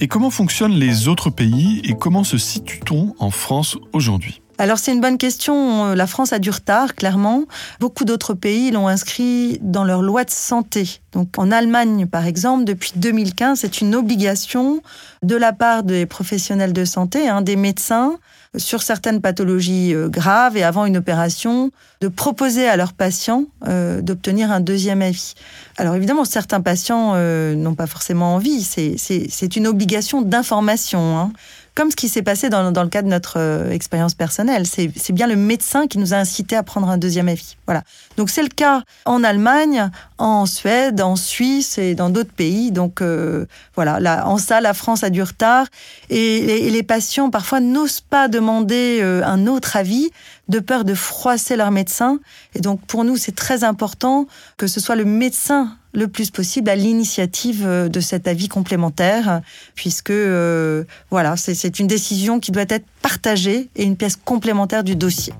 Et 0.00 0.08
comment 0.08 0.30
fonctionnent 0.30 0.74
les 0.74 1.08
autres 1.08 1.30
pays 1.30 1.80
et 1.84 1.94
comment 1.94 2.24
se 2.24 2.38
situe-t-on 2.38 3.14
en 3.18 3.30
France 3.30 3.76
aujourd'hui? 3.92 4.42
Alors 4.58 4.78
c'est 4.78 4.92
une 4.92 5.00
bonne 5.00 5.18
question. 5.18 5.94
La 5.94 6.06
France 6.06 6.32
a 6.32 6.38
du 6.38 6.50
retard, 6.50 6.94
clairement. 6.94 7.44
Beaucoup 7.80 8.04
d'autres 8.04 8.34
pays 8.34 8.70
l'ont 8.70 8.86
inscrit 8.86 9.58
dans 9.60 9.82
leur 9.82 10.02
loi 10.02 10.24
de 10.24 10.30
santé. 10.30 11.00
Donc 11.12 11.36
en 11.38 11.50
Allemagne, 11.50 12.06
par 12.06 12.26
exemple, 12.26 12.64
depuis 12.64 12.92
2015, 12.96 13.58
c'est 13.58 13.80
une 13.80 13.94
obligation 13.94 14.80
de 15.22 15.36
la 15.36 15.52
part 15.52 15.82
des 15.82 16.06
professionnels 16.06 16.72
de 16.72 16.84
santé, 16.84 17.28
hein, 17.28 17.42
des 17.42 17.56
médecins, 17.56 18.18
sur 18.56 18.82
certaines 18.82 19.20
pathologies 19.20 19.94
euh, 19.94 20.08
graves 20.08 20.56
et 20.56 20.62
avant 20.62 20.84
une 20.84 20.98
opération, 20.98 21.70
de 22.00 22.08
proposer 22.08 22.68
à 22.68 22.76
leurs 22.76 22.92
patients 22.92 23.44
euh, 23.66 24.02
d'obtenir 24.02 24.50
un 24.50 24.60
deuxième 24.60 25.00
avis. 25.00 25.34
Alors 25.78 25.94
évidemment, 25.94 26.24
certains 26.24 26.60
patients 26.60 27.12
euh, 27.14 27.54
n'ont 27.54 27.74
pas 27.74 27.86
forcément 27.86 28.34
envie, 28.34 28.62
c'est 28.62 29.56
une 29.56 29.66
obligation 29.66 30.20
d'information. 30.20 31.18
Hein 31.18 31.32
comme 31.74 31.90
ce 31.90 31.96
qui 31.96 32.08
s'est 32.08 32.22
passé 32.22 32.50
dans, 32.50 32.70
dans, 32.70 32.82
le 32.82 32.88
cas 32.88 33.02
de 33.02 33.08
notre 33.08 33.38
euh, 33.38 33.70
expérience 33.70 34.14
personnelle. 34.14 34.66
C'est 34.66 35.12
bien 35.12 35.26
le 35.26 35.36
médecin 35.36 35.86
qui 35.86 35.98
nous 35.98 36.12
a 36.12 36.16
incité 36.16 36.54
à 36.54 36.62
prendre 36.62 36.88
un 36.88 36.98
deuxième 36.98 37.28
avis. 37.28 37.56
Voilà. 37.66 37.82
Donc 38.16 38.28
c'est 38.28 38.42
le 38.42 38.48
cas 38.48 38.82
en 39.06 39.24
Allemagne, 39.24 39.90
en 40.18 40.44
Suède, 40.46 41.00
en 41.00 41.16
Suisse 41.16 41.78
et 41.78 41.94
dans 41.94 42.10
d'autres 42.10 42.32
pays. 42.32 42.72
Donc 42.72 43.00
euh, 43.00 43.46
voilà, 43.74 44.00
là, 44.00 44.26
en 44.26 44.36
ça, 44.36 44.60
la 44.60 44.74
France 44.74 45.02
a 45.02 45.10
du 45.10 45.22
retard 45.22 45.66
et, 46.10 46.70
les 46.72 46.82
patients 46.82 47.30
parfois 47.30 47.60
n'osent 47.60 48.00
pas 48.00 48.28
demander 48.28 49.00
euh, 49.02 49.22
un 49.24 49.46
autre 49.46 49.76
avis 49.76 50.10
de 50.48 50.58
peur 50.58 50.84
de 50.84 50.94
froisser 50.94 51.56
leur 51.56 51.70
médecin. 51.70 52.18
Et 52.54 52.60
donc 52.60 52.80
pour 52.86 53.04
nous, 53.04 53.16
c'est 53.16 53.34
très 53.34 53.64
important 53.64 54.26
que 54.56 54.66
ce 54.66 54.80
soit 54.80 54.96
le 54.96 55.04
médecin 55.04 55.76
le 55.92 56.08
plus 56.08 56.30
possible 56.30 56.70
à 56.70 56.76
l'initiative 56.76 57.64
euh, 57.64 57.88
de 57.88 58.00
cet 58.00 58.26
avis 58.26 58.48
complémentaire, 58.48 59.42
puisque 59.74 60.10
euh, 60.10 60.84
voilà, 61.10 61.36
c'est 61.36 61.78
une 61.78 61.86
décision 61.86 62.40
qui 62.40 62.50
doit 62.50 62.64
être 62.68 62.86
partagée 63.02 63.68
et 63.76 63.84
une 63.84 63.96
pièce 63.96 64.16
complémentaire 64.16 64.84
du 64.84 64.96
dossier. 64.96 65.32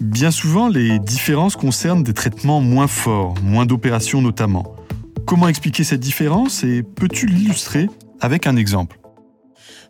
Bien 0.00 0.30
souvent, 0.30 0.68
les 0.68 0.98
différences 0.98 1.56
concernent 1.56 2.02
des 2.02 2.14
traitements 2.14 2.60
moins 2.60 2.86
forts, 2.86 3.34
moins 3.42 3.66
d'opérations 3.66 4.22
notamment. 4.22 4.74
Comment 5.26 5.48
expliquer 5.48 5.84
cette 5.84 6.00
différence 6.00 6.64
et 6.64 6.82
peux-tu 6.82 7.26
l'illustrer 7.26 7.88
avec 8.20 8.46
un 8.46 8.56
exemple? 8.56 8.99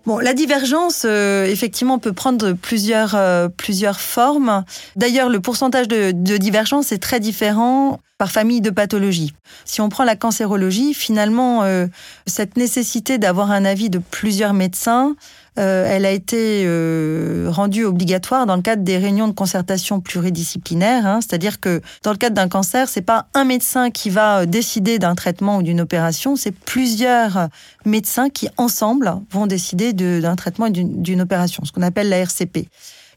Bon, 0.07 0.19
la 0.19 0.35
divergence, 0.35 1.02
euh, 1.04 1.45
effectivement, 1.45 1.99
peut 1.99 2.12
prendre 2.12 2.52
plusieurs, 2.52 3.16
plusieurs 3.57 4.00
formes. 4.00 4.64
D'ailleurs, 4.97 5.28
le 5.28 5.40
pourcentage 5.40 5.88
de, 5.88 6.12
de 6.12 6.37
divergence 6.37 6.92
est 6.92 6.99
très 6.99 7.21
différent 7.21 8.00
par 8.21 8.30
famille 8.30 8.61
de 8.61 8.69
pathologies. 8.69 9.33
Si 9.64 9.80
on 9.80 9.88
prend 9.88 10.04
la 10.04 10.14
cancérologie, 10.14 10.92
finalement, 10.92 11.62
euh, 11.62 11.87
cette 12.26 12.59
nécessité 12.59 13.16
d'avoir 13.16 13.50
un 13.50 13.64
avis 13.64 13.88
de 13.88 13.99
plusieurs 13.99 14.52
médecins, 14.52 15.16
euh, 15.59 15.87
elle 15.88 16.07
a 16.07 16.11
été 16.11 16.62
euh, 16.64 17.49
rendue 17.50 17.85
obligatoire 17.85 18.47
dans 18.47 18.57
le 18.57 18.62
cadre 18.62 18.83
des 18.83 18.99
réunions 18.99 19.28
de 19.28 19.33
concertation 19.33 20.00
pluridisciplinaires. 20.00 21.07
Hein. 21.07 21.21
C'est-à-dire 21.21 21.61
que 21.61 21.80
dans 22.02 22.12
le 22.12 22.16
cadre 22.16 22.37
d'un 22.37 22.49
cancer, 22.49 22.88
c'est 22.88 23.02
pas 23.02 23.26
un 23.35 23.45
médecin 23.45 23.90
qui 23.90 24.11
va 24.11 24.47
décider 24.47 24.99
d'un 24.99 25.14
traitement 25.14 25.59
ou 25.59 25.62
d'une 25.62 25.80
opération, 25.80 26.37
c'est 26.37 26.52
plusieurs 26.52 27.49
médecins 27.85 28.30
qui 28.30 28.49
ensemble 28.57 29.12
vont 29.30 29.47
décider 29.47 29.92
d'un 29.92 30.37
traitement 30.37 30.66
et 30.66 30.71
d'une 30.71 31.21
opération, 31.21 31.64
ce 31.64 31.73
qu'on 31.73 31.83
appelle 31.83 32.09
la 32.09 32.19
RCP. 32.19 32.69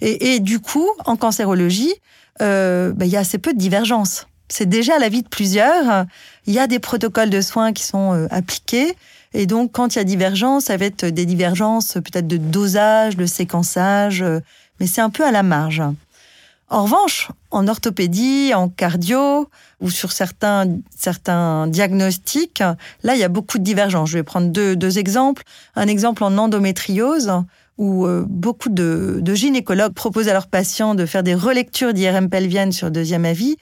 Et, 0.02 0.42
du 0.42 0.60
coup, 0.60 0.88
en 1.06 1.16
cancérologie, 1.16 1.94
ben, 2.40 2.96
il 3.00 3.08
y 3.08 3.16
a 3.16 3.20
assez 3.20 3.38
peu 3.38 3.54
de 3.54 3.60
divergences 3.60 4.28
c'est 4.48 4.68
déjà 4.68 5.00
la 5.00 5.10
vie 5.10 5.24
de 5.24 5.28
plusieurs. 5.28 6.06
Il 6.46 6.54
y 6.54 6.60
a 6.60 6.68
des 6.68 6.80
protocoles 6.80 7.30
de 7.30 7.42
soins 7.42 7.74
qui 7.74 7.84
sont 7.84 8.14
euh, 8.14 8.28
appliqués. 8.30 8.96
Et 9.34 9.46
donc, 9.46 9.72
quand 9.72 9.96
il 9.96 9.98
y 9.98 10.02
a 10.02 10.04
divergence, 10.04 10.66
ça 10.66 10.78
va 10.78 10.86
être 10.86 11.06
des 11.06 11.26
divergences 11.26 11.94
peut-être 11.94 12.28
de 12.28 12.38
dosage, 12.38 13.18
de 13.18 13.26
séquençage, 13.26 14.22
euh, 14.22 14.40
mais 14.80 14.88
c'est 14.88 15.02
un 15.02 15.10
peu 15.10 15.26
à 15.26 15.32
la 15.32 15.44
marge. 15.44 15.82
En 16.70 16.84
revanche, 16.84 17.30
en 17.52 17.68
orthopédie, 17.68 18.54
en 18.56 18.70
cardio 18.70 19.48
ou 19.80 19.90
sur 19.90 20.12
certains, 20.12 20.66
certains 20.96 21.68
diagnostics, 21.68 22.64
là, 23.04 23.16
il 23.16 23.20
y 23.20 23.24
a 23.24 23.30
beaucoup 23.30 23.60
de 23.60 23.64
divergences. 23.64 24.10
Je 24.10 24.18
vais 24.18 24.24
prendre 24.24 24.48
deux, 24.48 24.76
deux 24.76 24.98
exemples. 24.98 25.44
Un 25.76 25.88
exemple 25.88 26.24
en 26.24 26.38
endométriose, 26.38 27.32
où 27.78 28.06
euh, 28.06 28.24
beaucoup 28.28 28.70
de, 28.70 29.20
de 29.22 29.34
gynécologues 29.36 29.94
proposent 29.94 30.30
à 30.30 30.34
leurs 30.34 30.48
patients 30.48 30.96
de 30.96 31.06
faire 31.06 31.24
des 31.24 31.36
relectures 31.36 31.94
d'IRM 31.94 32.30
pelvienne 32.30 32.72
sur 32.72 32.92
deuxième 32.92 33.26
avis 33.26 33.58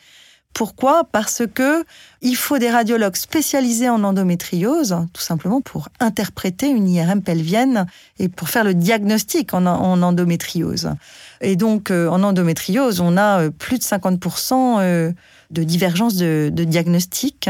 Pourquoi? 0.53 1.05
Parce 1.11 1.43
que 1.53 1.85
il 2.21 2.35
faut 2.35 2.57
des 2.57 2.69
radiologues 2.69 3.15
spécialisés 3.15 3.89
en 3.89 4.03
endométriose, 4.03 4.95
tout 5.13 5.21
simplement 5.21 5.61
pour 5.61 5.89
interpréter 5.99 6.69
une 6.69 6.89
IRM 6.89 7.21
pelvienne 7.21 7.87
et 8.19 8.27
pour 8.27 8.49
faire 8.49 8.63
le 8.63 8.73
diagnostic 8.73 9.53
en, 9.53 9.65
endométriose. 9.65 10.91
Et 11.39 11.55
donc, 11.55 11.89
euh, 11.89 12.07
en 12.09 12.21
endométriose, 12.21 12.99
on 12.99 13.17
a 13.17 13.41
euh, 13.41 13.49
plus 13.49 13.79
de 13.79 13.83
50% 13.83 14.77
euh, 14.79 15.11
de 15.49 15.63
divergence 15.63 16.15
de, 16.15 16.49
diagnostic 16.49 17.49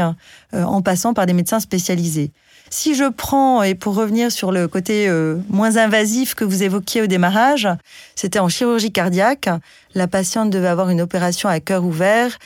en 0.52 0.82
passant 0.82 1.14
par 1.14 1.26
des 1.26 1.34
médecins 1.34 1.60
spécialisés. 1.60 2.32
Si 2.68 2.94
je 2.94 3.04
prends, 3.04 3.62
et 3.62 3.74
pour 3.74 3.94
revenir 3.94 4.32
sur 4.32 4.50
le 4.50 4.66
côté 4.66 5.08
moins 5.48 5.76
invasif 5.76 6.34
que 6.34 6.44
vous 6.44 6.64
évoquiez 6.64 7.02
au 7.02 7.06
démarrage, 7.06 7.68
c'était 8.16 8.40
en 8.40 8.48
chirurgie 8.48 8.90
cardiaque. 8.90 9.48
La 9.94 10.08
patiente 10.08 10.50
devait 10.50 10.66
avoir 10.66 10.88
une 10.90 11.00
opération 11.00 11.48
à 11.48 11.60
cœur 11.60 11.84
ouvert 11.84 12.38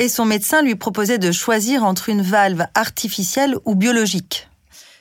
et 0.00 0.08
son 0.08 0.24
médecin 0.24 0.62
lui 0.62 0.76
proposait 0.76 1.18
de 1.18 1.30
choisir 1.30 1.84
entre 1.84 2.08
une 2.08 2.22
valve 2.22 2.64
artificielle 2.74 3.54
ou 3.66 3.74
biologique. 3.74 4.48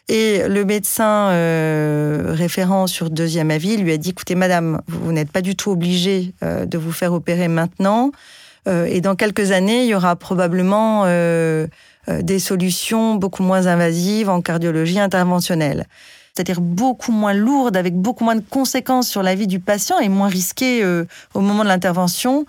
Et 0.09 0.45
le 0.45 0.65
médecin 0.65 1.29
euh, 1.29 2.33
référent 2.35 2.85
sur 2.85 3.09
deuxième 3.09 3.49
avis 3.49 3.77
lui 3.77 3.93
a 3.93 3.97
dit, 3.97 4.09
écoutez, 4.09 4.35
madame, 4.35 4.81
vous, 4.87 5.13
n'êtes 5.13 5.31
pas 5.31 5.41
du 5.41 5.55
tout 5.55 5.71
obligée 5.71 6.33
euh, 6.43 6.65
de 6.65 6.77
vous 6.77 6.91
faire 6.91 7.13
opérer 7.13 7.47
maintenant. 7.47 8.11
Euh, 8.67 8.87
et 8.87 8.99
dans 8.99 9.15
quelques 9.15 9.51
années, 9.51 9.83
il 9.83 9.87
y 9.87 9.95
aura 9.95 10.17
probablement 10.17 11.05
des 11.05 12.39
solutions 12.39 13.15
beaucoup 13.15 13.43
moins 13.43 13.67
invasives 13.67 14.29
en 14.29 14.41
cardiologie 14.41 14.99
interventionnelle. 14.99 15.85
C'est-à-dire 16.33 16.59
beaucoup 16.59 17.13
moins 17.13 17.33
lourdes, 17.33 17.77
avec 17.77 17.95
beaucoup 17.95 18.25
moins 18.25 18.35
de 18.35 18.43
conséquences 18.49 19.07
sur 19.07 19.23
la 19.23 19.33
vie 19.33 19.47
du 19.47 19.61
patient 19.61 19.99
et 19.99 20.09
moins 20.09 20.27
risquées 20.27 20.83
au 21.33 21.39
moment 21.39 21.63
de 21.63 21.69
l'intervention. 21.69 22.45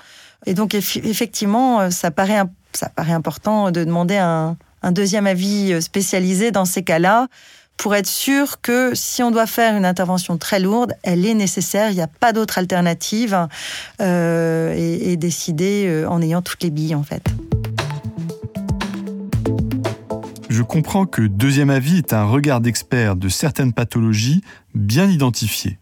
Et 0.47 0.55
donc, 0.55 0.75
effectivement, 0.75 1.81
euh, 1.81 1.91
ça 1.91 2.11
paraît, 2.11 2.43
ça 2.73 2.89
paraît 2.89 3.13
important 3.13 3.71
de 3.71 3.85
demander 3.85 4.17
un, 4.17 4.57
deuxième 4.91 5.27
avis 5.27 5.73
euh, 5.73 5.81
spécialisé 5.81 6.51
dans 6.51 6.65
ces 6.65 6.83
cas-là 6.83 7.29
pour 7.77 7.95
être 7.95 8.07
sûr 8.07 8.61
que 8.61 8.93
si 8.95 9.23
on 9.23 9.31
doit 9.31 9.47
faire 9.47 9.77
une 9.77 9.87
intervention 9.87 10.37
très 10.37 10.61
lourde, 10.61 10.95
elle 11.03 11.25
est 11.25 11.35
nécessaire, 11.35 11.91
il 11.91 11.95
n'y 11.95 12.03
a 12.03 12.09
pas 12.09 12.33
d'autre 12.33 12.59
alternative 12.59 13.49
euh, 14.03 14.75
et, 14.77 15.17
décider 15.17 16.05
en 16.07 16.21
ayant 16.21 16.43
toutes 16.43 16.63
les 16.63 16.69
billes 16.69 16.95
en 16.95 17.03
fait. 17.03 17.23
Je 20.51 20.63
comprends 20.63 21.07
que 21.07 21.23
deuxième 21.23 21.71
avis 21.71 21.97
est 21.97 22.13
un 22.13 22.25
regard 22.25 22.61
d'expert 22.61 23.17
de 23.17 23.31
certaines 23.31 23.73
pathologies 23.73 24.43
bien 24.75 25.07
identifiées. 25.07 25.79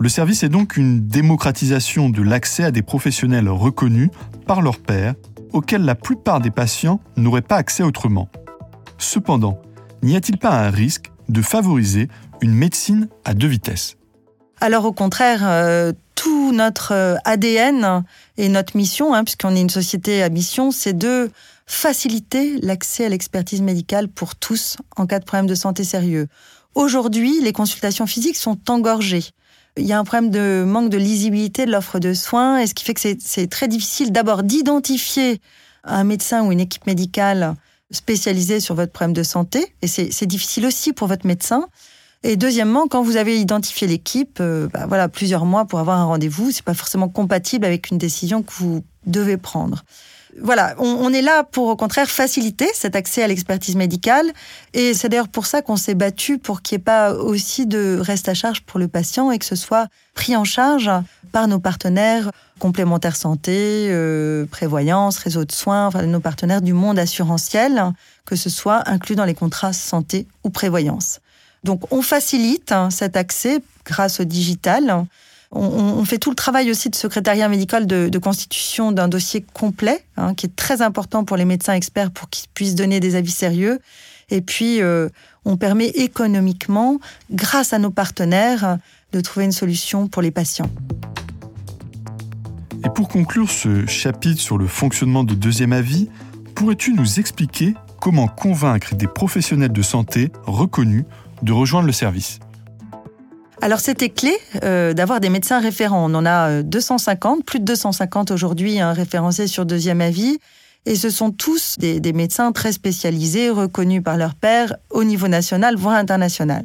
Le 0.00 0.08
service 0.08 0.44
est 0.44 0.48
donc 0.48 0.76
une 0.76 1.08
démocratisation 1.08 2.08
de 2.08 2.22
l'accès 2.22 2.62
à 2.62 2.70
des 2.70 2.82
professionnels 2.82 3.48
reconnus 3.48 4.10
par 4.46 4.62
leur 4.62 4.78
pairs, 4.78 5.16
auxquels 5.52 5.84
la 5.84 5.96
plupart 5.96 6.40
des 6.40 6.52
patients 6.52 7.00
n'auraient 7.16 7.42
pas 7.42 7.56
accès 7.56 7.82
autrement. 7.82 8.28
Cependant, 8.98 9.60
n'y 10.04 10.14
a-t-il 10.14 10.38
pas 10.38 10.52
un 10.52 10.70
risque 10.70 11.10
de 11.28 11.42
favoriser 11.42 12.06
une 12.40 12.54
médecine 12.54 13.08
à 13.24 13.34
deux 13.34 13.48
vitesses? 13.48 13.96
Alors 14.60 14.84
au 14.84 14.92
contraire, 14.92 15.40
euh, 15.42 15.92
tout 16.14 16.52
notre 16.52 16.92
euh, 16.92 17.16
ADN 17.24 18.04
et 18.36 18.48
notre 18.48 18.76
mission, 18.76 19.14
hein, 19.14 19.24
puisqu'on 19.24 19.56
est 19.56 19.60
une 19.60 19.68
société 19.68 20.22
à 20.22 20.28
mission, 20.28 20.70
c'est 20.70 20.96
de 20.96 21.28
faciliter 21.66 22.56
l'accès 22.62 23.06
à 23.06 23.08
l'expertise 23.08 23.62
médicale 23.62 24.06
pour 24.06 24.36
tous 24.36 24.76
en 24.96 25.06
cas 25.06 25.18
de 25.18 25.24
problème 25.24 25.48
de 25.48 25.56
santé 25.56 25.82
sérieux. 25.82 26.28
Aujourd'hui, 26.76 27.40
les 27.42 27.52
consultations 27.52 28.06
physiques 28.06 28.36
sont 28.36 28.58
engorgées 28.70 29.24
il 29.78 29.86
y 29.86 29.92
a 29.92 29.98
un 29.98 30.04
problème 30.04 30.30
de 30.30 30.64
manque 30.66 30.90
de 30.90 30.98
lisibilité 30.98 31.66
de 31.66 31.72
l'offre 31.72 31.98
de 31.98 32.14
soins, 32.14 32.58
et 32.58 32.66
ce 32.66 32.74
qui 32.74 32.84
fait 32.84 32.94
que 32.94 33.00
c'est 33.00 33.46
très 33.46 33.68
difficile 33.68 34.12
d'abord 34.12 34.42
d'identifier 34.42 35.40
un 35.84 36.04
médecin 36.04 36.44
ou 36.44 36.52
une 36.52 36.60
équipe 36.60 36.86
médicale 36.86 37.54
spécialisée 37.90 38.60
sur 38.60 38.74
votre 38.74 38.92
problème 38.92 39.14
de 39.14 39.22
santé, 39.22 39.74
et 39.82 39.86
c'est 39.86 40.26
difficile 40.26 40.66
aussi 40.66 40.92
pour 40.92 41.08
votre 41.08 41.26
médecin. 41.26 41.68
Et 42.24 42.36
deuxièmement, 42.36 42.88
quand 42.88 43.02
vous 43.02 43.16
avez 43.16 43.40
identifié 43.40 43.86
l'équipe, 43.86 44.38
euh, 44.40 44.68
bah 44.72 44.86
voilà, 44.88 45.08
plusieurs 45.08 45.44
mois 45.44 45.66
pour 45.66 45.78
avoir 45.78 45.98
un 45.98 46.04
rendez-vous, 46.04 46.50
c'est 46.50 46.64
pas 46.64 46.74
forcément 46.74 47.08
compatible 47.08 47.64
avec 47.64 47.90
une 47.90 47.98
décision 47.98 48.42
que 48.42 48.52
vous 48.54 48.82
devez 49.06 49.36
prendre 49.36 49.84
voilà, 50.42 50.74
on, 50.78 51.12
est 51.12 51.22
là 51.22 51.44
pour 51.44 51.68
au 51.68 51.76
contraire 51.76 52.08
faciliter 52.08 52.68
cet 52.74 52.96
accès 52.96 53.22
à 53.22 53.28
l'expertise 53.28 53.76
médicale. 53.76 54.32
Et 54.74 54.94
c'est 54.94 55.08
d'ailleurs 55.08 55.28
pour 55.28 55.46
ça 55.46 55.62
qu'on 55.62 55.76
s'est 55.76 55.94
battu 55.94 56.38
pour 56.38 56.62
qu'il 56.62 56.76
n'y 56.76 56.82
ait 56.82 56.84
pas 56.84 57.12
aussi 57.14 57.66
de 57.66 57.98
reste 58.00 58.28
à 58.28 58.34
charge 58.34 58.62
pour 58.62 58.78
le 58.78 58.88
patient 58.88 59.30
et 59.30 59.38
que 59.38 59.44
ce 59.44 59.56
soit 59.56 59.88
pris 60.14 60.36
en 60.36 60.44
charge 60.44 60.90
par 61.32 61.48
nos 61.48 61.58
partenaires 61.58 62.30
complémentaires 62.58 63.16
santé, 63.16 63.88
euh, 63.90 64.46
prévoyance, 64.46 65.18
réseau 65.18 65.44
de 65.44 65.52
soins, 65.52 65.86
enfin 65.86 66.02
nos 66.02 66.20
partenaires 66.20 66.62
du 66.62 66.72
monde 66.72 66.98
assurantiel, 66.98 67.92
que 68.24 68.36
ce 68.36 68.50
soit 68.50 68.88
inclus 68.88 69.14
dans 69.14 69.24
les 69.24 69.34
contrats 69.34 69.72
santé 69.72 70.26
ou 70.44 70.50
prévoyance. 70.50 71.20
Donc 71.64 71.92
on 71.92 72.02
facilite 72.02 72.72
cet 72.90 73.16
accès 73.16 73.60
grâce 73.84 74.20
au 74.20 74.24
digital. 74.24 75.06
On, 75.50 76.04
fait 76.04 76.18
tout 76.18 76.28
le 76.30 76.36
travail 76.36 76.70
aussi 76.70 76.90
de 76.90 76.94
secrétariat 76.94 77.48
médical 77.48 77.86
de, 77.86 78.18
constitution 78.18 78.92
d'un 78.92 79.08
dossier 79.08 79.44
complet, 79.54 80.04
hein, 80.16 80.34
qui 80.34 80.46
est 80.46 80.54
très 80.54 80.82
important 80.82 81.24
pour 81.24 81.36
les 81.36 81.46
médecins 81.46 81.72
experts 81.72 82.10
pour 82.10 82.28
qu'ils 82.28 82.48
puissent 82.52 82.74
donner 82.74 83.00
des 83.00 83.14
avis 83.14 83.30
sérieux. 83.30 83.80
Et 84.30 84.42
puis, 84.42 84.82
euh, 84.82 85.08
on 85.46 85.56
permet 85.56 85.88
économiquement, 85.88 86.98
grâce 87.30 87.72
à 87.72 87.78
nos 87.78 87.90
partenaires, 87.90 88.78
de 89.12 89.20
trouver 89.22 89.46
une 89.46 89.52
solution 89.52 90.06
pour 90.06 90.20
les 90.20 90.30
patients. 90.30 90.70
Et 92.84 92.90
pour 92.90 93.08
conclure 93.08 93.50
ce 93.50 93.86
chapitre 93.86 94.40
sur 94.40 94.58
le 94.58 94.66
fonctionnement 94.66 95.24
de 95.24 95.34
deuxième 95.34 95.72
avis, 95.72 96.08
pourrais-tu 96.54 96.92
nous 96.92 97.18
expliquer 97.18 97.74
comment 98.00 98.28
convaincre 98.28 98.94
des 98.94 99.06
professionnels 99.06 99.72
de 99.72 99.82
santé 99.82 100.30
reconnus 100.44 101.04
de 101.42 101.52
rejoindre 101.52 101.86
le 101.86 101.92
service? 101.92 102.38
Alors 103.60 103.80
c'était 103.80 104.08
clé 104.08 104.36
euh, 104.62 104.94
d'avoir 104.94 105.20
des 105.20 105.30
médecins 105.30 105.58
référents. 105.58 106.10
On 106.10 106.14
en 106.14 106.24
a 106.24 106.62
250, 106.62 107.40
euh, 107.40 107.42
plus 107.42 107.60
de 107.60 107.64
250 107.64 108.30
aujourd'hui 108.30 108.80
hein, 108.80 108.92
référencés 108.92 109.46
sur 109.46 109.66
deuxième 109.66 110.00
avis. 110.00 110.38
Et 110.86 110.94
ce 110.94 111.10
sont 111.10 111.32
tous 111.32 111.76
des, 111.78 112.00
médecins 112.12 112.52
très 112.52 112.72
spécialisés, 112.72 113.50
reconnus 113.50 114.02
par 114.02 114.16
leur 114.16 114.34
père 114.34 114.76
au 114.90 115.04
niveau 115.04 115.28
national, 115.28 115.76
voire 115.76 115.96
international. 115.96 116.64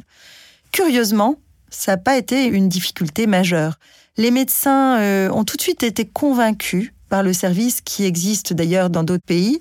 Curieusement, 0.72 1.36
ça 1.68 1.92
n'a 1.92 1.98
pas 1.98 2.16
été 2.16 2.46
une 2.46 2.68
difficulté 2.68 3.26
majeure. 3.26 3.74
Les 4.16 4.30
médecins 4.30 4.98
euh, 5.00 5.30
ont 5.30 5.44
tout 5.44 5.56
de 5.56 5.62
suite 5.62 5.82
été 5.82 6.06
convaincus 6.06 6.92
par 7.08 7.22
le 7.22 7.32
service 7.32 7.80
qui 7.80 8.04
existe 8.04 8.52
d'ailleurs 8.52 8.88
dans 8.88 9.02
d'autres 9.02 9.26
pays. 9.26 9.60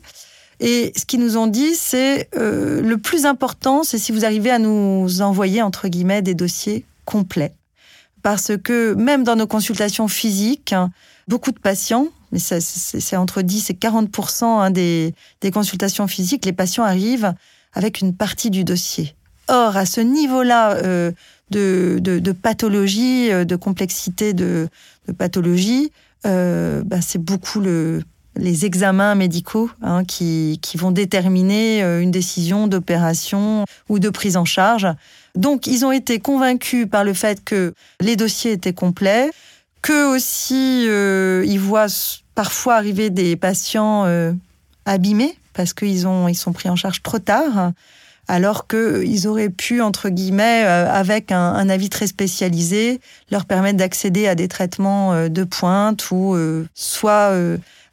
Et 0.59 0.93
ce 0.95 1.03
qu'ils 1.03 1.19
nous 1.19 1.35
ont 1.35 1.47
dit, 1.47 1.75
c'est 1.75 2.29
le 2.33 2.95
plus 2.95 3.25
important, 3.25 3.83
c'est 3.83 3.97
si 3.97 4.11
vous 4.13 4.23
arrivez 4.23 4.51
à 4.51 4.59
nous 4.59 5.21
envoyer, 5.21 5.61
entre 5.61 5.89
guillemets, 5.89 6.21
des 6.21 6.35
dossiers 6.35 6.85
complet. 7.05 7.55
Parce 8.21 8.51
que 8.63 8.93
même 8.93 9.23
dans 9.23 9.35
nos 9.35 9.47
consultations 9.47 10.07
physiques, 10.07 10.73
beaucoup 11.27 11.51
de 11.51 11.59
patients, 11.59 12.07
mais 12.31 12.39
c'est 12.39 13.15
entre 13.15 13.41
10 13.41 13.69
et 13.69 13.73
40% 13.73 14.45
hein, 14.45 14.71
des, 14.71 15.13
consultations 15.53 16.07
physiques, 16.07 16.45
les 16.45 16.53
patients 16.53 16.83
arrivent 16.83 17.33
avec 17.73 18.01
une 18.01 18.15
partie 18.15 18.49
du 18.49 18.63
dossier. 18.63 19.15
Or, 19.49 19.77
à 19.77 19.85
ce 19.85 20.01
niveau-là 20.01 20.77
euh, 20.77 21.11
de, 21.51 22.31
pathologie, 22.31 23.31
euh, 23.31 23.45
de 23.45 23.55
complexité 23.55 24.33
de, 24.33 24.69
pathologie, 25.17 25.91
euh, 26.25 26.81
bah, 26.83 27.01
c'est 27.01 27.19
beaucoup 27.19 27.61
les 28.35 28.65
examens 28.65 29.15
médicaux 29.15 29.69
hein, 29.81 30.03
qui, 30.05 30.59
qui, 30.61 30.77
vont 30.77 30.91
déterminer 30.91 31.81
une 31.81 32.11
décision 32.11 32.67
d'opération 32.67 33.65
ou 33.89 33.99
de 33.99 34.09
prise 34.09 34.37
en 34.37 34.45
charge. 34.45 34.87
Donc, 35.35 35.67
ils 35.67 35.85
ont 35.85 35.91
été 35.91 36.19
convaincus 36.19 36.87
par 36.89 37.03
le 37.03 37.13
fait 37.13 37.43
que 37.43 37.73
les 38.01 38.15
dossiers 38.15 38.51
étaient 38.51 38.73
complets, 38.73 39.31
que 39.83 40.15
aussi 40.15 40.85
euh, 40.87 41.43
ils 41.45 41.59
voient 41.59 41.87
parfois 42.35 42.75
arriver 42.75 43.11
des 43.11 43.35
patients 43.35 44.05
euh, 44.05 44.31
abîmés 44.85 45.37
parce 45.53 45.73
qu'ils 45.73 46.07
ont 46.07 46.27
ils 46.27 46.35
sont 46.35 46.53
pris 46.53 46.69
en 46.69 46.75
charge 46.75 47.03
trop 47.03 47.19
tard, 47.19 47.73
alors 48.27 48.67
qu'ils 48.67 49.27
auraient 49.27 49.49
pu 49.49 49.81
entre 49.81 50.09
guillemets 50.09 50.63
euh, 50.65 50.91
avec 50.91 51.31
un, 51.31 51.69
avis 51.69 51.89
très 51.89 52.07
spécialisé 52.07 53.01
leur 53.29 53.45
permettre 53.45 53.77
d'accéder 53.77 54.27
à 54.27 54.35
des 54.35 54.47
traitements 54.47 55.27
de 55.29 55.43
pointe 55.43 56.09
ou 56.11 56.35
soit 56.73 57.33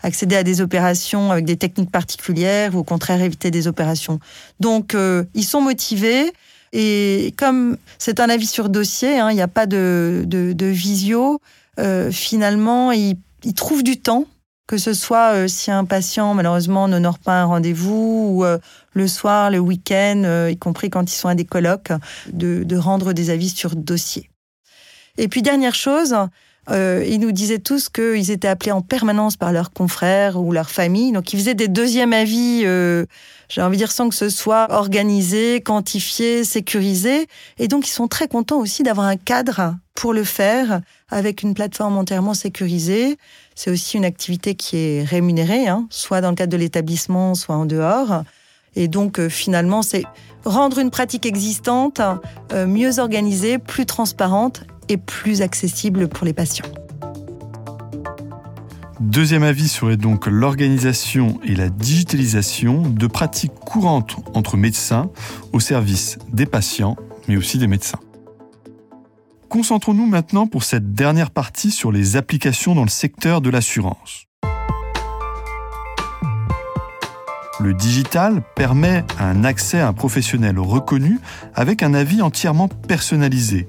accéder 0.02 0.36
à 0.36 0.42
des 0.42 0.60
opérations 0.60 1.30
avec 1.30 1.44
des 1.44 1.56
techniques 1.56 1.90
particulières 1.90 2.74
ou 2.74 2.78
au 2.78 2.84
contraire 2.84 3.20
éviter 3.20 3.50
des 3.50 3.68
opérations. 3.68 4.18
Donc 4.60 4.96
ils 5.34 5.44
sont 5.44 5.60
motivés. 5.60 6.32
Et 6.72 7.34
comme 7.36 7.76
c'est 7.98 8.20
un 8.20 8.28
avis 8.28 8.46
sur 8.46 8.68
dossier, 8.68 9.18
hein, 9.18 9.30
il 9.30 9.34
n'y 9.34 9.42
a 9.42 9.48
pas 9.48 9.66
de, 9.66 10.24
de, 10.26 10.66
visio, 10.66 11.40
euh, 11.78 12.10
finalement, 12.10 12.92
il, 12.92 13.16
il, 13.42 13.54
trouve 13.54 13.82
du 13.82 14.00
temps, 14.00 14.26
que 14.68 14.78
ce 14.78 14.94
soit 14.94 15.34
euh, 15.34 15.48
si 15.48 15.72
un 15.72 15.84
patient, 15.84 16.32
malheureusement, 16.34 16.86
n'honore 16.86 17.18
pas 17.18 17.42
un 17.42 17.44
rendez-vous, 17.46 18.28
ou 18.30 18.44
euh, 18.44 18.58
le 18.92 19.08
soir, 19.08 19.50
le 19.50 19.58
week-end, 19.58 20.46
y 20.48 20.56
compris 20.56 20.90
quand 20.90 21.10
ils 21.10 21.16
sont 21.16 21.28
à 21.28 21.34
des 21.34 21.44
colloques, 21.44 21.92
de, 22.32 22.62
de 22.62 22.76
rendre 22.76 23.12
des 23.12 23.30
avis 23.30 23.48
sur 23.48 23.74
dossier. 23.74 24.30
Et 25.18 25.26
puis, 25.26 25.42
dernière 25.42 25.74
chose, 25.74 26.14
Euh, 26.68 27.04
ils 27.08 27.18
nous 27.18 27.32
disaient 27.32 27.58
tous 27.58 27.88
qu'ils 27.88 28.30
étaient 28.30 28.48
appelés 28.48 28.72
en 28.72 28.82
permanence 28.82 29.36
par 29.36 29.52
leurs 29.52 29.72
confrères 29.72 30.38
ou 30.38 30.52
leur 30.52 30.70
famille. 30.70 31.12
Donc, 31.12 31.32
ils 31.32 31.38
faisaient 31.38 31.54
des 31.54 31.68
deuxièmes 31.68 32.12
avis, 32.12 32.62
euh, 32.64 33.06
j'ai 33.48 33.62
envie 33.62 33.76
de 33.76 33.82
dire, 33.82 33.90
sans 33.90 34.08
que 34.08 34.14
ce 34.14 34.28
soit 34.28 34.66
organisé, 34.70 35.62
quantifié, 35.62 36.44
sécurisé. 36.44 37.26
Et 37.58 37.66
donc, 37.66 37.88
ils 37.88 37.92
sont 37.92 38.08
très 38.08 38.28
contents 38.28 38.58
aussi 38.58 38.82
d'avoir 38.82 39.06
un 39.06 39.16
cadre 39.16 39.74
pour 39.94 40.12
le 40.12 40.22
faire 40.22 40.80
avec 41.08 41.42
une 41.42 41.54
plateforme 41.54 41.96
entièrement 41.96 42.34
sécurisée. 42.34 43.18
C'est 43.54 43.70
aussi 43.70 43.96
une 43.96 44.04
activité 44.04 44.54
qui 44.54 44.76
est 44.76 45.04
rémunérée, 45.04 45.66
hein, 45.66 45.86
soit 45.90 46.20
dans 46.20 46.30
le 46.30 46.36
cadre 46.36 46.52
de 46.52 46.56
l'établissement, 46.58 47.34
soit 47.34 47.56
en 47.56 47.64
dehors. 47.64 48.22
Et 48.76 48.86
donc, 48.86 49.18
euh, 49.18 49.28
finalement, 49.28 49.82
c'est 49.82 50.04
rendre 50.44 50.78
une 50.78 50.90
pratique 50.90 51.26
existante 51.26 52.00
mieux 52.54 52.98
organisée, 52.98 53.58
plus 53.58 53.84
transparente 53.84 54.62
et 54.90 54.96
plus 54.96 55.40
accessible 55.40 56.08
pour 56.08 56.26
les 56.26 56.32
patients. 56.32 56.66
Deuxième 59.00 59.44
avis 59.44 59.68
serait 59.68 59.96
donc 59.96 60.26
l'organisation 60.26 61.40
et 61.42 61.54
la 61.54 61.70
digitalisation 61.70 62.82
de 62.82 63.06
pratiques 63.06 63.54
courantes 63.54 64.16
entre 64.34 64.58
médecins 64.58 65.10
au 65.54 65.60
service 65.60 66.18
des 66.32 66.44
patients, 66.44 66.96
mais 67.26 67.38
aussi 67.38 67.56
des 67.56 67.66
médecins. 67.66 68.00
Concentrons-nous 69.48 70.06
maintenant 70.06 70.46
pour 70.46 70.64
cette 70.64 70.92
dernière 70.92 71.30
partie 71.30 71.70
sur 71.70 71.92
les 71.92 72.16
applications 72.16 72.74
dans 72.74 72.84
le 72.84 72.90
secteur 72.90 73.40
de 73.40 73.48
l'assurance. 73.48 74.26
Le 77.58 77.74
digital 77.74 78.42
permet 78.54 79.04
un 79.18 79.44
accès 79.44 79.80
à 79.80 79.88
un 79.88 79.92
professionnel 79.92 80.58
reconnu 80.58 81.18
avec 81.54 81.82
un 81.82 81.94
avis 81.94 82.22
entièrement 82.22 82.68
personnalisé. 82.68 83.68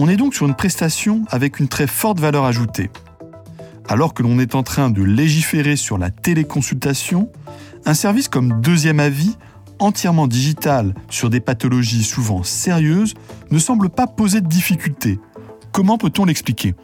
On 0.00 0.08
est 0.08 0.16
donc 0.16 0.32
sur 0.32 0.46
une 0.46 0.54
prestation 0.54 1.24
avec 1.28 1.58
une 1.58 1.66
très 1.66 1.88
forte 1.88 2.20
valeur 2.20 2.44
ajoutée. 2.44 2.88
Alors 3.88 4.14
que 4.14 4.22
l'on 4.22 4.38
est 4.38 4.54
en 4.54 4.62
train 4.62 4.90
de 4.90 5.02
légiférer 5.02 5.74
sur 5.74 5.98
la 5.98 6.10
téléconsultation, 6.10 7.32
un 7.84 7.94
service 7.94 8.28
comme 8.28 8.60
Deuxième 8.60 9.00
Avis, 9.00 9.36
entièrement 9.80 10.28
digital 10.28 10.94
sur 11.10 11.30
des 11.30 11.40
pathologies 11.40 12.04
souvent 12.04 12.44
sérieuses, 12.44 13.14
ne 13.50 13.58
semble 13.58 13.88
pas 13.88 14.06
poser 14.06 14.40
de 14.40 14.46
difficultés. 14.46 15.18
Comment 15.72 15.98
peut-on 15.98 16.26
l'expliquer? 16.26 16.76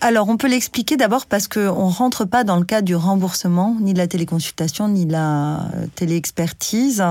Alors, 0.00 0.30
on 0.30 0.38
peut 0.38 0.48
l'expliquer 0.48 0.96
d'abord 0.96 1.26
parce 1.26 1.48
qu'on 1.48 1.60
ne 1.88 1.92
rentre 1.92 2.24
pas 2.24 2.42
dans 2.42 2.56
le 2.56 2.64
cadre 2.64 2.86
du 2.86 2.94
remboursement, 2.94 3.76
ni 3.80 3.92
de 3.92 3.98
la 3.98 4.06
téléconsultation, 4.06 4.88
ni 4.88 5.04
de 5.04 5.12
la 5.12 5.68
téléexpertise. 5.94 7.04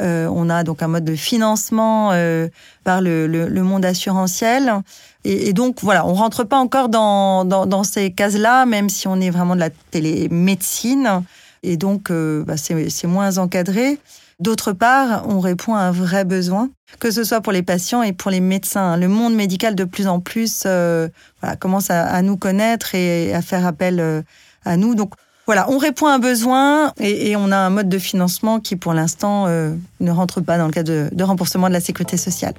Euh, 0.00 0.28
on 0.32 0.48
a 0.48 0.64
donc 0.64 0.82
un 0.82 0.88
mode 0.88 1.04
de 1.04 1.16
financement 1.16 2.10
euh, 2.12 2.48
par 2.84 3.00
le, 3.00 3.48
monde 3.62 3.84
assurantiel. 3.84 4.72
Et, 5.24 5.52
donc, 5.52 5.78
voilà, 5.82 6.06
on 6.06 6.14
rentre 6.14 6.44
pas 6.44 6.58
encore 6.58 6.88
dans, 6.88 7.44
dans, 7.44 7.84
ces 7.84 8.10
cases-là, 8.12 8.66
même 8.66 8.88
si 8.88 9.08
on 9.08 9.20
est 9.20 9.30
vraiment 9.30 9.54
de 9.54 9.60
la 9.60 9.70
télémédecine. 9.70 11.22
Et 11.62 11.76
donc, 11.76 12.10
bah, 12.10 12.56
c'est 12.56 13.06
moins 13.06 13.38
encadré. 13.38 13.98
D'autre 14.40 14.72
part, 14.72 15.24
on 15.28 15.40
répond 15.40 15.74
à 15.74 15.80
un 15.80 15.90
vrai 15.90 16.24
besoin, 16.24 16.70
que 17.00 17.10
ce 17.10 17.24
soit 17.24 17.40
pour 17.40 17.52
les 17.52 17.64
patients 17.64 18.04
et 18.04 18.12
pour 18.12 18.30
les 18.30 18.38
médecins. 18.38 18.96
Le 18.96 19.08
monde 19.08 19.34
médical 19.34 19.74
de 19.74 19.82
plus 19.82 20.06
en 20.06 20.20
plus 20.20 20.62
euh, 20.64 21.08
commence 21.58 21.90
à, 21.90 22.22
nous 22.22 22.36
connaître 22.36 22.94
et 22.94 23.34
à 23.34 23.42
faire 23.42 23.66
appel 23.66 23.98
euh, 23.98 24.22
à 24.64 24.76
nous. 24.76 24.94
Donc 24.94 25.14
voilà, 25.48 25.64
on 25.70 25.78
répond 25.78 26.08
à 26.08 26.12
un 26.12 26.18
besoin 26.18 26.92
et, 27.00 27.34
on 27.34 27.50
a 27.52 27.56
un 27.56 27.70
mode 27.70 27.88
de 27.88 27.98
financement 27.98 28.60
qui 28.60 28.76
pour 28.76 28.92
l'instant 28.92 29.46
euh, 29.46 29.74
ne 29.98 30.10
rentre 30.10 30.42
pas 30.42 30.58
dans 30.58 30.66
le 30.66 30.72
cadre 30.72 31.08
de 31.10 31.24
remboursement 31.24 31.68
de 31.68 31.72
la 31.72 31.80
sécurité 31.80 32.18
sociale. 32.18 32.52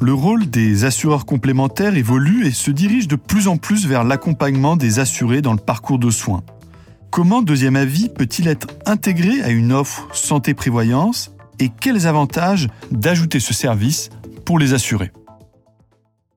Le 0.00 0.12
rôle 0.12 0.50
des 0.50 0.84
assureurs 0.84 1.26
complémentaires 1.26 1.94
évolue 1.94 2.44
et 2.44 2.50
se 2.50 2.72
dirige 2.72 3.06
de 3.06 3.14
plus 3.14 3.46
en 3.46 3.56
plus 3.56 3.86
vers 3.86 4.02
l'accompagnement 4.02 4.74
des 4.74 4.98
assurés 4.98 5.40
dans 5.40 5.52
le 5.52 5.60
parcours 5.60 6.00
de 6.00 6.10
soins. 6.10 6.42
Comment 7.10 7.40
Deuxième 7.40 7.76
Avis 7.76 8.08
peut-il 8.08 8.48
être 8.48 8.66
intégré 8.84 9.40
à 9.42 9.50
une 9.50 9.72
offre 9.72 10.08
santé-prévoyance 10.12 11.30
et 11.60 11.68
quels 11.68 12.08
avantages 12.08 12.66
d'ajouter 12.90 13.38
ce 13.38 13.54
service 13.54 14.10
pour 14.44 14.58
les 14.58 14.74
assurés? 14.74 15.12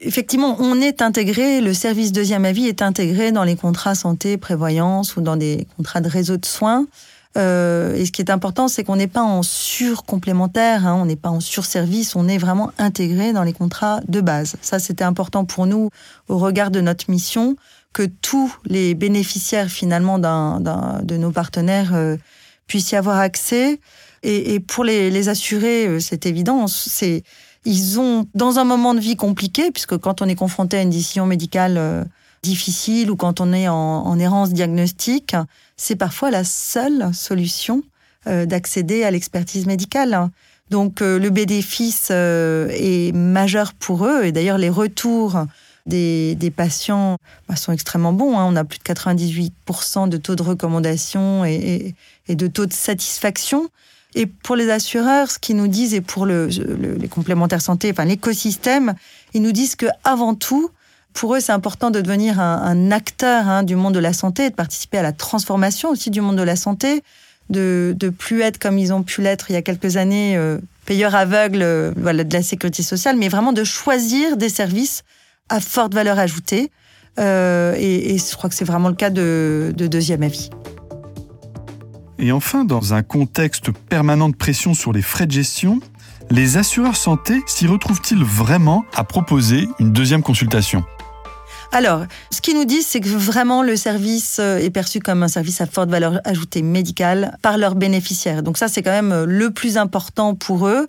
Effectivement, 0.04 0.56
on 0.60 0.82
est 0.82 1.04
intégré, 1.04 1.62
le 1.62 1.76
service 1.76 2.12
deuxième 2.12 2.44
avis 2.44 2.66
est 2.66 2.82
intégré 2.82 3.32
dans 3.32 3.44
les 3.44 3.56
contrats 3.56 3.94
santé, 3.94 4.38
prévoyance 4.38 5.16
ou 5.16 5.22
dans 5.22 5.36
des 5.36 5.68
contrats 5.78 6.02
de 6.02 6.10
réseau 6.10 6.38
de 6.38 6.46
soins. 6.46 6.88
Euh, 7.38 7.96
et 7.96 8.06
ce 8.06 8.12
qui 8.12 8.22
est 8.22 8.32
important, 8.32 8.68
c'est 8.68 8.84
qu'on 8.84 8.96
n'est 8.96 9.08
pas 9.08 9.22
en 9.22 9.44
surcomplémentaire, 9.44 10.88
hein, 10.88 10.98
on 11.00 11.06
n'est 11.06 11.16
pas 11.16 11.30
en 11.30 11.40
surservice, 11.40 12.16
on 12.16 12.28
est 12.28 12.40
vraiment 12.40 12.72
intégré 12.80 13.32
dans 13.32 13.44
les 13.44 13.54
contrats 13.54 14.02
de 14.08 14.22
base. 14.22 14.56
Ça, 14.62 14.80
c'était 14.80 15.04
important 15.04 15.46
pour 15.46 15.68
nous 15.68 15.92
au 16.28 16.38
regard 16.40 16.72
de 16.72 16.82
notre 16.82 17.10
mission 17.10 17.56
que 17.94 18.04
tous 18.04 18.54
les 18.66 18.96
bénéficiaires 18.96 19.70
finalement 19.70 20.18
de 20.18 21.18
nos 21.18 21.32
partenaires 21.32 21.94
euh, 21.94 22.18
puissent 22.66 22.92
y 22.92 22.96
avoir 22.96 23.20
accès. 23.20 23.80
Et, 24.24 24.60
pour 24.60 24.84
les, 24.84 25.30
assurés, 25.30 25.88
euh, 25.88 26.00
c'est 26.00 26.26
évident, 26.26 26.68
c'est 26.68 27.24
ils 27.66 28.00
ont 28.00 28.28
dans 28.34 28.60
un 28.60 28.64
moment 28.64 28.94
de 28.94 29.00
vie 29.00 29.16
compliqué, 29.16 29.72
puisque 29.72 29.98
quand 29.98 30.22
on 30.22 30.28
est 30.28 30.36
confronté 30.36 30.78
à 30.78 30.82
une 30.82 30.90
décision 30.90 31.26
médicale 31.26 31.78
euh, 31.78 32.04
difficile 32.44 33.12
ou 33.12 33.16
quand 33.16 33.40
on 33.40 33.54
est 33.54 33.68
en, 33.68 34.18
errance 34.18 34.52
diagnostique, 34.52 35.36
c'est 35.78 35.96
parfois 35.96 36.32
la 36.32 36.44
seule 36.44 37.14
solution 37.14 37.84
d'accéder 38.26 39.04
à 39.04 39.12
l'expertise 39.12 39.66
médicale. 39.66 40.30
Donc 40.70 41.02
le 41.02 41.30
bénéfice 41.30 42.10
est 42.12 43.16
majeur 43.16 43.74
pour 43.74 44.06
eux 44.06 44.26
et 44.26 44.32
d'ailleurs 44.32 44.58
les 44.58 44.70
retours 44.70 45.38
des, 45.86 46.54
patients 46.56 47.18
bah, 47.48 47.56
sont 47.56 47.72
extrêmement 47.72 48.14
bons. 48.14 48.38
Hein. 48.38 48.46
On 48.48 48.56
a 48.56 48.64
plus 48.64 48.80
de 48.80 48.84
98% 48.84 50.10
de 50.10 50.18
taux 50.18 50.36
de 50.36 50.44
recommandation 50.44 51.46
et, 51.46 51.96
de 52.30 52.48
taux 52.48 52.66
de 52.66 52.74
satisfaction. 52.74 53.70
Et 54.16 54.26
pour 54.26 54.56
les 54.56 54.70
assureurs, 54.70 55.32
ce 55.32 55.40
qu'ils 55.40 55.56
nous 55.56 55.68
disent, 55.68 55.94
et 55.94 56.02
pour 56.02 56.26
les 56.26 57.08
complémentaires 57.10 57.62
santé, 57.62 57.92
enfin 57.92 58.06
l'écosystème, 58.06 58.94
ils 59.34 59.42
nous 59.42 59.54
disent 59.54 59.76
que 59.76 59.86
avant 60.04 60.36
tout, 60.36 60.70
pour 61.14 61.36
eux, 61.36 61.40
c'est 61.40 61.52
important 61.52 61.92
de 61.92 62.02
devenir 62.02 62.40
un, 62.40 62.92
acteur 62.92 63.48
hein, 63.48 63.64
du 63.64 63.76
monde 63.76 63.94
de 63.94 64.00
la 64.00 64.14
santé, 64.14 64.50
de 64.50 64.56
participer 64.56 64.98
à 64.98 65.04
la 65.04 65.12
transformation 65.12 65.90
aussi 65.90 66.10
du 66.10 66.22
monde 66.22 66.38
de 66.38 66.44
la 66.44 66.56
santé, 66.56 67.04
de, 67.50 67.94
de 67.98 68.10
plus 68.10 68.42
être 68.42 68.58
comme 68.58 68.78
ils 68.78 68.94
ont 68.94 69.04
pu 69.04 69.22
l'être 69.22 69.50
il 69.50 69.54
y 69.54 69.58
a 69.58 69.62
quelques 69.62 69.98
années, 69.98 70.38
euh, 70.38 70.58
payeurs 70.86 71.16
aveugles 71.16 71.62
euh, 71.62 71.92
voilà, 71.98 72.24
de 72.24 72.34
la 72.34 72.44
sécurité 72.44 72.84
sociale, 72.84 73.18
mais 73.18 73.30
vraiment 73.30 73.54
de 73.54 73.64
choisir 73.64 74.38
des 74.38 74.50
services 74.50 75.04
à 75.50 75.60
forte 75.60 75.94
valeur 75.94 76.18
ajoutée. 76.18 76.72
Euh, 77.20 77.76
et, 77.78 78.18
je 78.18 78.36
crois 78.36 78.50
que 78.50 78.56
c'est 78.56 78.66
vraiment 78.66 78.88
le 78.88 78.96
cas 78.96 79.10
de, 79.10 79.74
deuxième 79.76 80.24
avis. 80.24 80.50
Et 82.24 82.32
enfin, 82.32 82.66
dans 82.66 82.94
un 82.94 83.02
contexte 83.02 83.72
permanent 83.72 84.30
de 84.30 84.36
pression 84.36 84.76
sur 84.76 84.94
les 84.94 85.02
frais 85.02 85.26
de 85.26 85.32
gestion, 85.32 85.80
les 86.30 86.56
assureurs 86.56 86.96
santé 86.96 87.42
s'y 87.48 87.66
retrouvent-ils 87.66 88.24
vraiment 88.24 88.86
à 88.96 89.04
proposer 89.04 89.68
une 89.80 89.92
deuxième 89.92 90.22
consultation? 90.22 90.86
Alors, 91.72 92.06
ce 92.30 92.40
qu'ils 92.42 92.56
nous 92.56 92.66
disent, 92.66 92.86
c'est 92.86 93.00
que 93.00 93.10
vraiment 93.10 93.64
le 93.64 93.76
service 93.76 94.38
euh, 94.40 94.60
est 94.60 94.70
perçu 94.70 95.00
comme 95.00 95.24
un 95.24 95.28
service 95.28 95.62
à 95.62 95.66
forte 95.66 95.90
valeur 95.90 96.20
ajoutée 96.24 96.62
médicale 96.62 97.38
par 97.42 97.58
leurs 97.58 97.74
bénéficiaires. 97.74 98.44
Donc 98.44 98.60
ça, 98.60 98.68
c'est 98.68 98.84
quand 98.84 98.92
même 98.92 99.12
euh, 99.12 99.26
le 99.26 99.50
plus 99.50 99.78
important 99.78 100.36
pour 100.36 100.68
eux. 100.68 100.88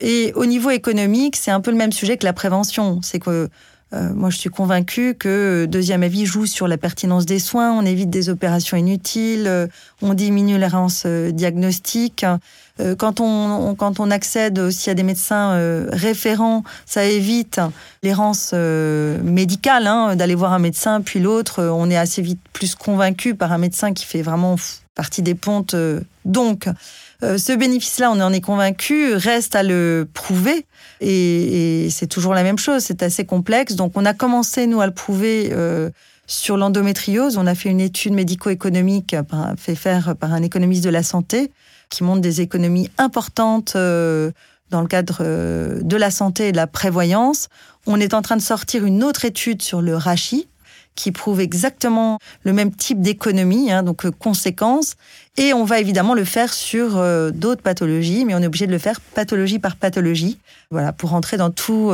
Et 0.00 0.32
au 0.36 0.46
niveau 0.46 0.70
économique, 0.70 1.36
c'est 1.36 1.50
un 1.50 1.60
peu 1.60 1.70
le 1.70 1.76
même 1.76 1.92
sujet 1.92 2.16
que 2.16 2.24
la 2.24 2.32
prévention. 2.32 3.00
C'est 3.02 3.18
que 3.18 3.50
euh, 3.94 4.12
moi, 4.14 4.30
je 4.30 4.38
suis 4.38 4.50
convaincue 4.50 5.14
que 5.14 5.66
Deuxième 5.68 6.02
Avis 6.02 6.24
joue 6.24 6.46
sur 6.46 6.66
la 6.66 6.78
pertinence 6.78 7.26
des 7.26 7.38
soins, 7.38 7.72
on 7.72 7.84
évite 7.84 8.08
des 8.08 8.30
opérations 8.30 8.76
inutiles, 8.76 9.46
euh, 9.46 9.66
on 10.00 10.14
diminue 10.14 10.58
l'errance 10.58 11.02
euh, 11.06 11.30
diagnostique. 11.30 12.24
Quand 12.98 13.20
on, 13.20 13.76
quand 13.76 14.00
on 14.00 14.10
accède 14.10 14.58
aussi 14.58 14.90
à 14.90 14.94
des 14.94 15.02
médecins 15.04 15.86
référents, 15.92 16.64
ça 16.84 17.04
évite 17.04 17.60
l'errance 18.02 18.54
médicale, 18.54 19.86
hein, 19.86 20.16
d'aller 20.16 20.34
voir 20.34 20.52
un 20.52 20.58
médecin 20.58 21.00
puis 21.02 21.20
l'autre. 21.20 21.62
On 21.62 21.90
est 21.90 21.98
assez 21.98 22.22
vite 22.22 22.40
plus 22.52 22.74
convaincu 22.74 23.34
par 23.36 23.52
un 23.52 23.58
médecin 23.58 23.92
qui 23.92 24.04
fait 24.04 24.22
vraiment 24.22 24.56
partie 24.96 25.22
des 25.22 25.34
pontes. 25.34 25.76
Donc, 26.24 26.66
euh, 27.22 27.38
ce 27.38 27.52
bénéfice-là, 27.52 28.10
on 28.10 28.20
en 28.20 28.32
est 28.32 28.40
convaincu, 28.40 29.14
reste 29.14 29.54
à 29.54 29.62
le 29.62 30.08
prouver. 30.12 30.66
Et, 31.00 31.88
c'est 31.90 32.06
toujours 32.06 32.34
la 32.34 32.42
même 32.42 32.58
chose, 32.58 32.82
c'est 32.82 33.02
assez 33.02 33.24
complexe. 33.24 33.74
Donc 33.74 33.92
on 33.94 34.04
a 34.04 34.14
commencé, 34.14 34.66
nous, 34.66 34.80
à 34.80 34.86
le 34.86 34.92
prouver 34.92 35.50
euh, 35.52 35.90
sur 36.26 36.56
l'endométriose. 36.56 37.36
On 37.36 37.46
a 37.46 37.54
fait 37.54 37.68
une 37.68 37.80
étude 37.80 38.12
médico-économique 38.12 39.14
fait 39.56 39.74
faire 39.74 40.16
par 40.16 40.32
un 40.32 40.42
économiste 40.42 40.84
de 40.84 40.90
la 40.90 41.02
santé 41.02 41.52
qui 41.90 42.04
montre 42.04 42.20
des 42.20 42.40
économies 42.40 42.90
importantes 42.98 43.74
euh, 43.76 44.30
dans 44.70 44.80
le 44.80 44.88
cadre 44.88 45.22
de 45.82 45.96
la 45.96 46.10
santé 46.10 46.48
et 46.48 46.52
de 46.52 46.56
la 46.56 46.66
prévoyance. 46.66 47.48
On 47.86 48.00
est 48.00 48.14
en 48.14 48.22
train 48.22 48.36
de 48.36 48.42
sortir 48.42 48.86
une 48.86 49.04
autre 49.04 49.26
étude 49.26 49.60
sur 49.60 49.82
le 49.82 49.96
rachis 49.96 50.48
qui 50.94 51.12
prouvent 51.12 51.40
exactement 51.40 52.18
le 52.42 52.52
même 52.52 52.74
type 52.74 53.00
d'économie, 53.00 53.72
hein, 53.72 53.82
donc 53.82 54.08
conséquences. 54.10 54.96
Et 55.36 55.52
on 55.54 55.64
va 55.64 55.80
évidemment 55.80 56.14
le 56.14 56.24
faire 56.24 56.52
sur 56.52 57.02
d'autres 57.32 57.62
pathologies, 57.62 58.26
mais 58.26 58.34
on 58.34 58.40
est 58.40 58.46
obligé 58.46 58.66
de 58.66 58.72
le 58.72 58.78
faire 58.78 59.00
pathologie 59.00 59.58
par 59.58 59.76
pathologie, 59.76 60.38
voilà, 60.70 60.92
pour 60.92 61.10
rentrer 61.10 61.38
dans 61.38 61.50
tous 61.50 61.90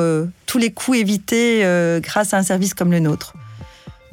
les 0.57 0.73
coûts 0.73 0.95
évités 0.95 1.63
grâce 2.03 2.35
à 2.35 2.39
un 2.39 2.43
service 2.43 2.75
comme 2.75 2.91
le 2.91 2.99
nôtre. 2.99 3.35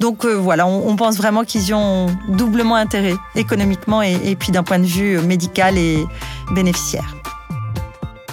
Donc 0.00 0.24
euh, 0.24 0.34
voilà, 0.34 0.66
on, 0.66 0.94
pense 0.96 1.16
vraiment 1.16 1.44
qu'ils 1.44 1.68
y 1.68 1.74
ont 1.74 2.06
doublement 2.28 2.76
intérêt, 2.76 3.14
économiquement 3.34 4.02
et, 4.02 4.36
puis 4.38 4.52
d'un 4.52 4.62
point 4.62 4.78
de 4.78 4.84
vue 4.84 5.18
médical 5.20 5.78
et 5.78 6.04
bénéficiaire. 6.52 7.16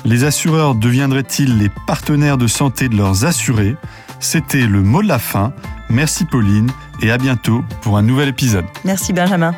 Les 0.05 0.25
assureurs 0.25 0.75
deviendraient-ils 0.75 1.57
les 1.57 1.69
partenaires 1.87 2.37
de 2.37 2.47
santé 2.47 2.89
de 2.89 2.97
leurs 2.97 3.23
assurés? 3.23 3.77
C'était 4.23 4.65
le 4.65 4.81
mot 4.81 5.03
de 5.03 5.07
la 5.09 5.19
fin. 5.19 5.51
Merci 5.89 6.23
Pauline 6.23 6.71
et 7.01 7.11
à 7.11 7.17
bientôt 7.17 7.61
pour 7.81 7.97
un 7.97 8.01
nouvel 8.01 8.29
épisode. 8.29 8.63
Merci 8.85 9.11
Benjamin. 9.11 9.53